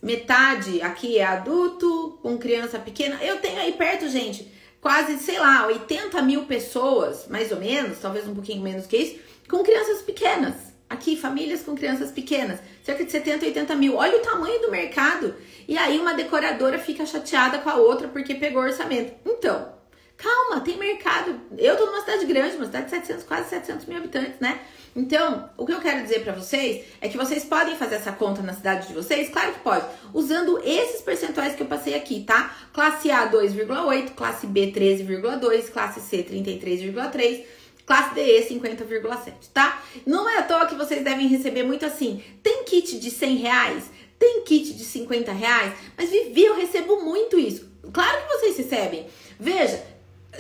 metade 0.02 0.82
aqui 0.82 1.18
é 1.18 1.26
adulto, 1.26 2.20
com 2.22 2.38
criança 2.38 2.78
pequena, 2.78 3.18
eu 3.24 3.40
tenho 3.40 3.60
aí 3.60 3.74
perto, 3.74 4.08
gente, 4.08 4.52
quase, 4.86 5.18
sei 5.18 5.40
lá, 5.40 5.66
80 5.66 6.22
mil 6.22 6.44
pessoas, 6.44 7.26
mais 7.28 7.52
ou 7.52 7.58
menos, 7.58 7.98
talvez 7.98 8.28
um 8.28 8.36
pouquinho 8.36 8.62
menos 8.62 8.86
que 8.86 8.96
isso, 8.96 9.20
com 9.50 9.64
crianças 9.64 10.04
pequenas. 10.04 10.54
Aqui, 10.88 11.18
famílias 11.18 11.64
com 11.64 11.74
crianças 11.74 12.12
pequenas, 12.12 12.60
cerca 12.84 13.04
de 13.04 13.12
70, 13.12 13.48
80 13.48 13.76
mil. 13.78 13.96
Olha 13.96 14.16
o 14.16 14.22
tamanho 14.22 14.62
do 14.62 14.70
mercado. 14.70 15.34
E 15.68 15.76
aí 15.76 15.98
uma 15.98 16.14
decoradora 16.14 16.78
fica 16.78 17.04
chateada 17.04 17.58
com 17.58 17.70
a 17.72 17.78
outra 17.78 18.08
porque 18.10 18.36
pegou 18.36 18.62
orçamento. 18.62 19.12
Então, 19.26 19.75
calma, 20.18 20.62
tem 20.62 20.78
mercado. 20.78 21.40
Eu 21.58 21.76
tô 21.78 21.86
numa 21.86 22.02
cidade 22.02 22.26
grande, 22.26 22.56
uma 22.56 22.66
cidade 22.66 22.86
de 22.86 22.92
700, 22.92 23.24
quase 23.24 23.50
700 23.50 23.86
mil 23.86 23.98
habitantes, 23.98 24.40
né? 24.40 24.60
Então, 24.96 25.50
o 25.58 25.66
que 25.66 25.74
eu 25.74 25.82
quero 25.82 26.02
dizer 26.04 26.24
para 26.24 26.34
vocês 26.34 26.86
é 27.02 27.10
que 27.10 27.18
vocês 27.18 27.44
podem 27.44 27.76
fazer 27.76 27.96
essa 27.96 28.14
conta 28.14 28.42
na 28.42 28.54
cidade 28.54 28.88
de 28.88 28.94
vocês, 28.94 29.30
claro 29.30 29.52
que 29.54 29.60
pode, 29.60 29.86
usando 30.14 30.60
esses 30.64 31.02
percentuais 31.02 31.54
que 31.54 31.64
eu 31.64 31.68
passei 31.68 31.96
aqui, 31.96 32.24
tá? 32.24 32.56
Classe 32.72 33.12
A 33.12 33.30
2,8, 33.30 34.12
classe 34.12 34.48
B 34.48 34.72
13,2, 34.72 35.70
classe 35.70 36.00
C 36.00 36.24
33,3, 36.24 37.44
Classe 37.86 38.16
DE 38.16 38.42
50,7, 38.50 39.34
tá? 39.54 39.84
Não 40.08 40.28
é 40.28 40.40
à 40.40 40.42
toa 40.42 40.66
que 40.66 40.74
vocês 40.74 41.04
devem 41.04 41.28
receber 41.28 41.62
muito 41.62 41.86
assim. 41.86 42.24
Tem 42.42 42.64
kit 42.64 43.00
de 43.00 43.12
100 43.12 43.36
reais? 43.36 43.92
Tem 44.18 44.44
kit 44.44 44.74
de 44.74 44.84
50 44.84 45.32
reais? 45.32 45.74
Mas 45.96 46.10
Vivi, 46.10 46.46
eu 46.46 46.56
recebo 46.56 47.02
muito 47.02 47.38
isso. 47.38 47.70
Claro 47.94 48.24
que 48.24 48.34
vocês 48.40 48.58
recebem. 48.58 49.06
Veja, 49.40 49.84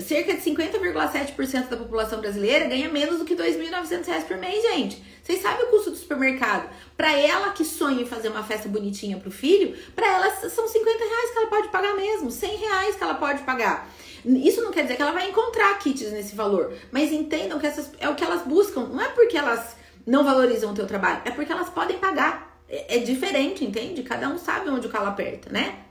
cerca 0.01 0.34
de 0.34 0.41
50,7% 0.41 1.69
da 1.69 1.77
população 1.77 2.19
brasileira 2.19 2.65
ganha 2.65 2.89
menos 2.89 3.19
do 3.19 3.25
que 3.25 3.36
R$ 3.36 3.51
2.900 3.51 4.23
por 4.23 4.38
mês, 4.38 4.62
gente. 4.62 5.03
Vocês 5.23 5.41
sabem 5.41 5.65
o 5.65 5.69
custo 5.69 5.91
do 5.91 5.97
supermercado? 5.97 6.69
Para 6.95 7.12
ela 7.12 7.49
que 7.51 7.65
sonha 7.65 8.01
em 8.01 8.05
fazer 8.05 8.29
uma 8.29 8.43
festa 8.43 8.69
bonitinha 8.69 9.17
pro 9.17 9.31
filho, 9.31 9.75
para 9.95 10.05
ela 10.05 10.29
são 10.49 10.67
50 10.67 10.97
reais 10.97 11.31
que 11.31 11.38
ela 11.38 11.47
pode 11.47 11.67
pagar 11.69 11.95
mesmo, 11.95 12.29
100 12.29 12.58
reais 12.58 12.95
que 12.95 13.03
ela 13.03 13.15
pode 13.15 13.41
pagar. 13.43 13.89
Isso 14.25 14.62
não 14.62 14.71
quer 14.71 14.84
dizer 14.84 14.95
que 14.95 15.01
ela 15.01 15.12
vai 15.12 15.29
encontrar 15.29 15.77
kits 15.79 16.12
nesse 16.12 16.36
valor, 16.36 16.73
mas 16.91 17.12
entendam 17.12 17.60
que 17.60 17.67
essas, 17.67 17.91
é 17.99 18.10
o 18.10 18.15
que 18.15 18.23
elas 18.23 18.41
buscam. 18.41 18.81
Não 18.81 19.01
é 19.01 19.10
porque 19.10 19.38
elas 19.38 19.75
não 20.05 20.23
valorizam 20.23 20.71
o 20.71 20.75
teu 20.75 20.86
trabalho, 20.86 21.21
é 21.25 21.31
porque 21.31 21.51
elas 21.51 21.69
podem 21.69 21.97
pagar. 21.97 22.60
É, 22.67 22.97
é 22.97 22.99
diferente, 22.99 23.63
entende? 23.63 24.03
Cada 24.03 24.27
um 24.29 24.38
sabe 24.38 24.69
onde 24.69 24.88
o 24.88 24.89
calo 24.89 25.08
aperta, 25.08 25.51
né? 25.51 25.84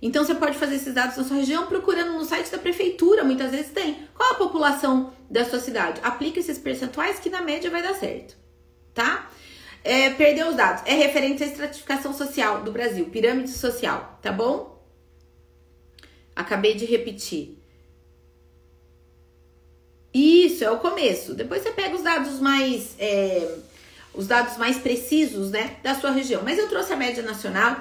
Então 0.00 0.24
você 0.24 0.34
pode 0.34 0.56
fazer 0.56 0.76
esses 0.76 0.94
dados 0.94 1.16
na 1.16 1.24
sua 1.24 1.36
região 1.38 1.66
procurando 1.66 2.12
no 2.12 2.24
site 2.24 2.50
da 2.50 2.58
prefeitura, 2.58 3.24
muitas 3.24 3.50
vezes 3.50 3.72
tem. 3.72 4.06
Qual 4.14 4.32
a 4.32 4.36
população 4.36 5.12
da 5.28 5.44
sua 5.44 5.58
cidade? 5.58 6.00
Aplica 6.04 6.38
esses 6.38 6.58
percentuais 6.58 7.18
que 7.18 7.28
na 7.28 7.42
média 7.42 7.70
vai 7.70 7.82
dar 7.82 7.94
certo, 7.94 8.36
tá? 8.94 9.30
É, 9.82 10.10
perdeu 10.10 10.48
os 10.48 10.56
dados. 10.56 10.82
É 10.86 10.94
referente 10.94 11.42
à 11.42 11.46
estratificação 11.46 12.12
social 12.12 12.62
do 12.62 12.70
Brasil, 12.70 13.06
pirâmide 13.06 13.50
social, 13.50 14.18
tá 14.22 14.30
bom? 14.30 14.78
Acabei 16.34 16.74
de 16.74 16.84
repetir. 16.84 17.58
Isso, 20.14 20.64
é 20.64 20.70
o 20.70 20.78
começo. 20.78 21.34
Depois 21.34 21.62
você 21.62 21.70
pega 21.72 21.94
os 21.94 22.02
dados 22.02 22.40
mais. 22.40 22.94
É, 22.98 23.56
os 24.14 24.26
dados 24.26 24.56
mais 24.56 24.78
precisos, 24.78 25.50
né, 25.50 25.76
da 25.82 25.94
sua 25.94 26.10
região. 26.10 26.42
Mas 26.44 26.58
eu 26.58 26.68
trouxe 26.68 26.92
a 26.92 26.96
média 26.96 27.22
nacional, 27.22 27.76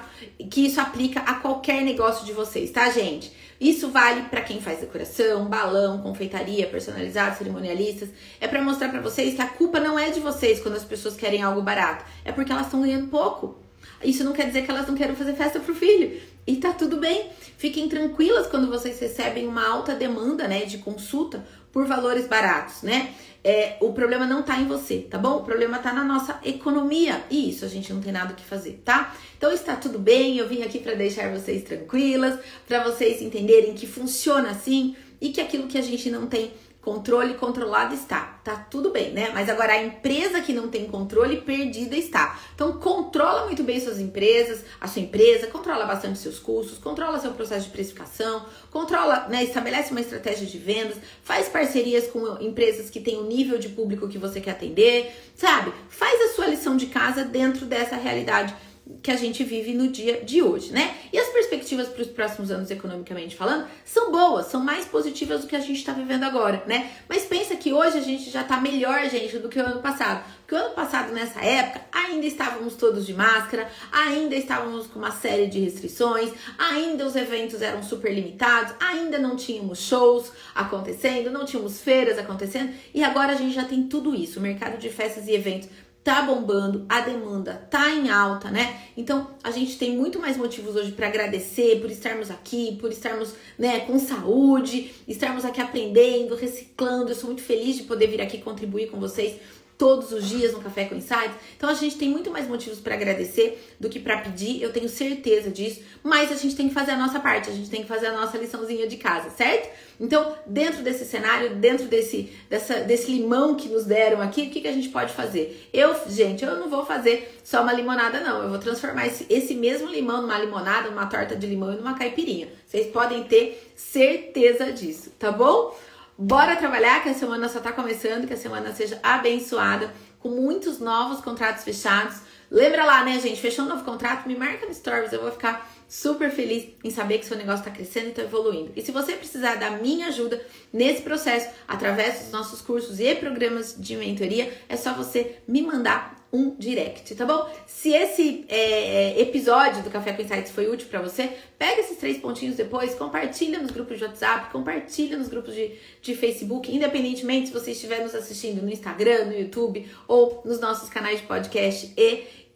que 0.49 0.65
isso 0.65 0.79
aplica 0.79 1.21
a 1.21 1.35
qualquer 1.35 1.81
negócio 1.81 2.25
de 2.25 2.33
vocês, 2.33 2.71
tá, 2.71 2.89
gente? 2.89 3.31
Isso 3.59 3.89
vale 3.89 4.23
para 4.23 4.41
quem 4.41 4.61
faz 4.61 4.79
decoração, 4.79 5.45
balão, 5.45 6.01
confeitaria, 6.01 6.67
personalizado, 6.67 7.37
cerimonialistas. 7.37 8.09
É 8.39 8.47
para 8.47 8.61
mostrar 8.61 8.89
para 8.89 9.01
vocês 9.01 9.33
que 9.33 9.41
a 9.41 9.47
culpa 9.47 9.79
não 9.79 9.97
é 9.97 10.11
de 10.11 10.19
vocês 10.19 10.59
quando 10.59 10.75
as 10.75 10.83
pessoas 10.83 11.15
querem 11.15 11.41
algo 11.41 11.61
barato, 11.61 12.05
é 12.23 12.31
porque 12.31 12.51
elas 12.51 12.65
estão 12.65 12.81
ganhando 12.81 13.07
pouco. 13.07 13.57
Isso 14.03 14.23
não 14.23 14.33
quer 14.33 14.45
dizer 14.45 14.63
que 14.63 14.69
elas 14.69 14.87
não 14.87 14.95
querem 14.95 15.15
fazer 15.15 15.33
festa 15.33 15.59
pro 15.59 15.73
filho. 15.73 16.21
E 16.47 16.55
tá 16.55 16.71
tudo 16.71 16.97
bem. 16.97 17.29
Fiquem 17.57 17.89
tranquilas 17.89 18.47
quando 18.47 18.67
vocês 18.67 18.97
recebem 18.99 19.45
uma 19.45 19.67
alta 19.67 19.93
demanda, 19.93 20.47
né, 20.47 20.63
de 20.63 20.77
consulta 20.77 21.45
por 21.73 21.85
valores 21.85 22.25
baratos, 22.25 22.81
né? 22.81 23.13
É, 23.43 23.77
o 23.81 23.93
problema 23.93 24.25
não 24.25 24.41
tá 24.41 24.59
em 24.59 24.65
você, 24.65 24.99
tá 24.99 25.17
bom? 25.17 25.37
O 25.37 25.43
problema 25.43 25.77
tá 25.77 25.93
na 25.93 26.03
nossa 26.03 26.39
economia. 26.43 27.21
E 27.29 27.49
isso 27.49 27.65
a 27.65 27.67
gente 27.67 27.93
não 27.93 28.01
tem 28.01 28.11
nada 28.11 28.33
que 28.33 28.43
fazer, 28.43 28.81
tá? 28.83 29.15
Então 29.37 29.51
está 29.51 29.75
tudo 29.75 29.99
bem, 29.99 30.37
eu 30.37 30.47
vim 30.47 30.63
aqui 30.63 30.79
para 30.79 30.95
deixar 30.95 31.31
vocês 31.31 31.63
tranquilas, 31.63 32.39
para 32.67 32.83
vocês 32.83 33.21
entenderem 33.21 33.73
que 33.73 33.85
funciona 33.85 34.49
assim 34.49 34.95
e 35.19 35.29
que 35.29 35.41
aquilo 35.41 35.67
que 35.67 35.77
a 35.77 35.81
gente 35.81 36.09
não 36.09 36.27
tem 36.27 36.51
Controle 36.87 37.33
controlado 37.33 37.93
está, 37.93 38.39
tá 38.45 38.55
tudo 38.55 38.91
bem, 38.91 39.11
né? 39.11 39.29
Mas 39.33 39.49
agora 39.49 39.73
a 39.73 39.83
empresa 39.83 40.39
que 40.39 40.53
não 40.53 40.69
tem 40.69 40.85
controle, 40.85 41.41
perdida 41.41 41.97
está. 41.97 42.39
Então 42.55 42.79
controla 42.79 43.43
muito 43.43 43.61
bem 43.61 43.77
suas 43.77 43.99
empresas, 43.99 44.63
a 44.79 44.87
sua 44.87 45.01
empresa, 45.01 45.47
controla 45.47 45.85
bastante 45.85 46.17
seus 46.17 46.39
custos, 46.39 46.77
controla 46.77 47.19
seu 47.19 47.31
processo 47.31 47.65
de 47.65 47.71
precificação, 47.71 48.45
controla, 48.71 49.27
né, 49.27 49.43
estabelece 49.43 49.91
uma 49.91 49.99
estratégia 49.99 50.47
de 50.47 50.57
vendas, 50.57 50.95
faz 51.23 51.49
parcerias 51.49 52.07
com 52.07 52.37
empresas 52.39 52.89
que 52.89 53.01
têm 53.01 53.17
o 53.17 53.25
nível 53.25 53.59
de 53.59 53.67
público 53.67 54.07
que 54.07 54.17
você 54.17 54.39
quer 54.39 54.51
atender, 54.51 55.13
sabe? 55.35 55.73
Faz 55.89 56.21
a 56.21 56.35
sua 56.35 56.47
lição 56.47 56.77
de 56.77 56.85
casa 56.85 57.25
dentro 57.25 57.65
dessa 57.65 57.97
realidade 57.97 58.55
que 59.01 59.11
a 59.11 59.15
gente 59.15 59.43
vive 59.43 59.73
no 59.73 59.89
dia 59.89 60.23
de 60.23 60.41
hoje, 60.41 60.71
né? 60.71 60.95
E 61.11 61.17
as 61.17 61.27
perspectivas 61.29 61.87
para 61.87 62.01
os 62.01 62.07
próximos 62.07 62.51
anos, 62.51 62.71
economicamente 62.71 63.35
falando, 63.35 63.67
são 63.85 64.11
boas, 64.11 64.47
são 64.47 64.63
mais 64.63 64.85
positivas 64.85 65.41
do 65.41 65.47
que 65.47 65.55
a 65.55 65.59
gente 65.59 65.77
está 65.77 65.93
vivendo 65.93 66.23
agora, 66.23 66.63
né? 66.65 66.91
Mas 67.07 67.23
pensa 67.23 67.55
que 67.55 67.73
hoje 67.73 67.97
a 67.97 68.01
gente 68.01 68.29
já 68.29 68.41
está 68.41 68.59
melhor, 68.59 69.09
gente, 69.09 69.37
do 69.39 69.49
que 69.49 69.59
o 69.59 69.65
ano 69.65 69.81
passado. 69.81 70.23
Porque 70.39 70.55
o 70.55 70.57
ano 70.57 70.73
passado, 70.73 71.13
nessa 71.13 71.41
época, 71.41 71.81
ainda 71.91 72.25
estávamos 72.25 72.75
todos 72.75 73.05
de 73.05 73.13
máscara, 73.13 73.69
ainda 73.91 74.35
estávamos 74.35 74.87
com 74.87 74.99
uma 74.99 75.11
série 75.11 75.47
de 75.47 75.59
restrições, 75.59 76.31
ainda 76.57 77.05
os 77.05 77.15
eventos 77.15 77.61
eram 77.61 77.83
super 77.83 78.13
limitados, 78.13 78.73
ainda 78.79 79.19
não 79.19 79.35
tínhamos 79.35 79.79
shows 79.79 80.31
acontecendo, 80.55 81.29
não 81.29 81.45
tínhamos 81.45 81.81
feiras 81.81 82.17
acontecendo, 82.17 82.73
e 82.93 83.03
agora 83.03 83.33
a 83.33 83.35
gente 83.35 83.53
já 83.53 83.65
tem 83.65 83.83
tudo 83.83 84.15
isso. 84.15 84.39
O 84.39 84.41
mercado 84.41 84.77
de 84.77 84.89
festas 84.89 85.27
e 85.27 85.33
eventos 85.33 85.67
tá 86.07 86.21
bombando, 86.21 86.85
a 86.87 87.01
demanda 87.01 87.67
tá 87.69 87.91
em 87.91 88.09
alta, 88.09 88.49
né? 88.49 88.79
Então 88.95 89.27
a 89.43 89.51
gente 89.51 89.77
tem 89.77 89.91
muito 89.91 90.17
mais 90.19 90.37
motivos 90.37 90.73
hoje 90.73 90.93
para 90.93 91.07
agradecer 91.07 91.81
por 91.81 91.91
estarmos 91.91 92.31
aqui, 92.31 92.77
por 92.79 92.89
estarmos, 92.89 93.33
né, 93.59 93.81
com 93.81 93.99
saúde, 93.99 94.93
estarmos 95.05 95.43
aqui 95.43 95.59
aprendendo, 95.59 96.33
reciclando. 96.33 97.11
Eu 97.11 97.15
sou 97.15 97.25
muito 97.27 97.41
feliz 97.41 97.75
de 97.75 97.83
poder 97.83 98.07
vir 98.07 98.21
aqui 98.21 98.37
contribuir 98.37 98.89
com 98.89 99.01
vocês 99.01 99.35
todos 99.77 100.11
os 100.11 100.27
dias 100.27 100.53
no 100.53 100.59
Café 100.59 100.85
com 100.85 100.95
Insights. 100.95 101.35
Então 101.55 101.69
a 101.69 101.73
gente 101.73 101.97
tem 101.97 102.09
muito 102.09 102.31
mais 102.31 102.47
motivos 102.47 102.79
para 102.79 102.95
agradecer 102.95 103.63
do 103.79 103.89
que 103.89 103.99
para 103.99 104.17
pedir, 104.17 104.61
eu 104.61 104.73
tenho 104.73 104.89
certeza 104.89 105.51
disso, 105.51 105.81
mas 106.03 106.31
a 106.31 106.35
gente 106.35 106.55
tem 106.55 106.67
que 106.67 106.73
fazer 106.73 106.91
a 106.91 106.97
nossa 106.97 107.19
parte, 107.19 107.49
a 107.49 107.53
gente 107.53 107.69
tem 107.69 107.83
que 107.83 107.87
fazer 107.87 108.07
a 108.07 108.13
nossa 108.13 108.37
liçãozinha 108.37 108.87
de 108.87 108.97
casa, 108.97 109.29
certo? 109.29 109.69
Então, 109.99 110.35
dentro 110.45 110.83
desse 110.83 111.05
cenário, 111.05 111.55
dentro 111.55 111.87
desse, 111.87 112.31
dessa, 112.49 112.81
desse 112.81 113.11
limão 113.11 113.55
que 113.55 113.67
nos 113.67 113.85
deram 113.85 114.21
aqui, 114.21 114.43
o 114.43 114.49
que, 114.49 114.61
que 114.61 114.67
a 114.67 114.71
gente 114.71 114.89
pode 114.89 115.11
fazer? 115.13 115.69
Eu, 115.73 115.95
gente, 116.07 116.45
eu 116.45 116.55
não 116.57 116.69
vou 116.69 116.85
fazer 116.85 117.39
só 117.43 117.63
uma 117.63 117.73
limonada, 117.73 118.19
não. 118.19 118.43
Eu 118.43 118.49
vou 118.49 118.59
transformar 118.59 119.07
esse, 119.07 119.25
esse 119.29 119.55
mesmo 119.55 119.89
limão 119.89 120.21
numa 120.21 120.37
limonada, 120.37 120.89
numa 120.89 121.07
torta 121.07 121.35
de 121.35 121.47
limão 121.47 121.73
e 121.73 121.77
numa 121.77 121.95
caipirinha. 121.95 122.47
Vocês 122.67 122.87
podem 122.87 123.23
ter 123.23 123.71
certeza 123.75 124.71
disso, 124.71 125.11
tá 125.17 125.31
bom? 125.31 125.75
Bora 126.19 126.55
trabalhar, 126.55 127.03
que 127.03 127.09
a 127.09 127.13
semana 127.13 127.47
só 127.47 127.59
tá 127.59 127.71
começando, 127.71 128.25
que 128.25 128.33
a 128.33 128.37
semana 128.37 128.73
seja 128.73 128.99
abençoada, 129.03 129.93
com 130.19 130.29
muitos 130.29 130.79
novos 130.79 131.21
contratos 131.21 131.63
fechados. 131.63 132.17
Lembra 132.49 132.85
lá, 132.85 133.03
né, 133.03 133.19
gente? 133.19 133.39
Fechou 133.39 133.65
um 133.65 133.67
novo 133.67 133.83
contrato? 133.83 134.27
Me 134.27 134.35
marca 134.35 134.65
no 134.65 134.73
Stories, 134.73 135.13
eu 135.13 135.21
vou 135.21 135.31
ficar 135.31 135.69
super 135.87 136.29
feliz 136.31 136.67
em 136.83 136.89
saber 136.89 137.19
que 137.19 137.25
seu 137.25 137.37
negócio 137.37 137.59
está 137.59 137.71
crescendo 137.71 138.07
e 138.07 138.09
está 138.09 138.23
evoluindo. 138.23 138.71
E 138.75 138.81
se 138.81 138.91
você 138.91 139.13
precisar 139.13 139.55
da 139.55 139.71
minha 139.71 140.07
ajuda 140.07 140.41
nesse 140.71 141.01
processo, 141.01 141.49
através 141.67 142.19
dos 142.19 142.31
nossos 142.31 142.61
cursos 142.61 142.99
e 142.99 143.15
programas 143.15 143.75
de 143.77 143.95
mentoria, 143.95 144.51
é 144.67 144.75
só 144.75 144.93
você 144.93 145.37
me 145.47 145.61
mandar 145.61 146.17
um 146.31 146.55
direct, 146.57 147.15
tá 147.15 147.25
bom? 147.25 147.49
Se 147.65 147.93
esse 147.93 148.45
é, 148.49 149.19
episódio 149.21 149.81
do 149.81 149.89
Café 149.89 150.11
com 150.11 150.21
Insights 150.21 150.51
foi 150.51 150.67
útil 150.67 150.87
para 150.89 151.01
você, 151.01 151.31
pega 151.57 151.79
esses 151.79 151.97
três 151.97 152.17
pontinhos 152.17 152.55
depois, 152.55 152.93
compartilha 152.95 153.59
nos 153.59 153.71
grupos 153.71 153.97
de 153.97 154.03
WhatsApp, 154.03 154.51
compartilha 154.51 155.17
nos 155.17 155.29
grupos 155.29 155.55
de, 155.55 155.71
de 156.01 156.15
Facebook, 156.15 156.69
independentemente 156.73 157.47
se 157.47 157.53
você 157.53 157.71
estiver 157.71 158.03
nos 158.03 158.13
assistindo 158.13 158.61
no 158.61 158.69
Instagram, 158.69 159.25
no 159.25 159.39
YouTube 159.39 159.89
ou 160.05 160.41
nos 160.43 160.59
nossos 160.59 160.89
canais 160.89 161.21
de 161.21 161.27
podcast 161.27 161.93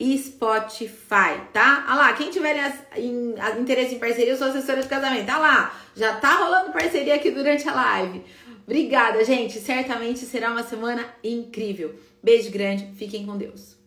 e 0.01 0.17
Spotify, 0.17 1.39
tá? 1.53 1.85
Ah 1.87 1.95
lá, 1.95 2.13
quem 2.13 2.31
tiver 2.31 2.57
em, 2.97 3.35
em, 3.35 3.61
interesse 3.61 3.93
em 3.93 3.99
parceria, 3.99 4.31
eu 4.31 4.37
sou 4.37 4.47
assessora 4.47 4.81
de 4.81 4.87
casamento. 4.87 5.29
Ah 5.29 5.37
lá, 5.37 5.79
já 5.95 6.15
tá 6.15 6.37
rolando 6.37 6.71
parceria 6.71 7.13
aqui 7.13 7.29
durante 7.29 7.69
a 7.69 7.73
live. 7.75 8.23
Obrigada, 8.65 9.23
gente. 9.23 9.59
Certamente 9.59 10.21
será 10.21 10.49
uma 10.49 10.63
semana 10.63 11.05
incrível. 11.23 11.93
Beijo 12.23 12.49
grande, 12.49 12.91
fiquem 12.95 13.27
com 13.27 13.37
Deus. 13.37 13.80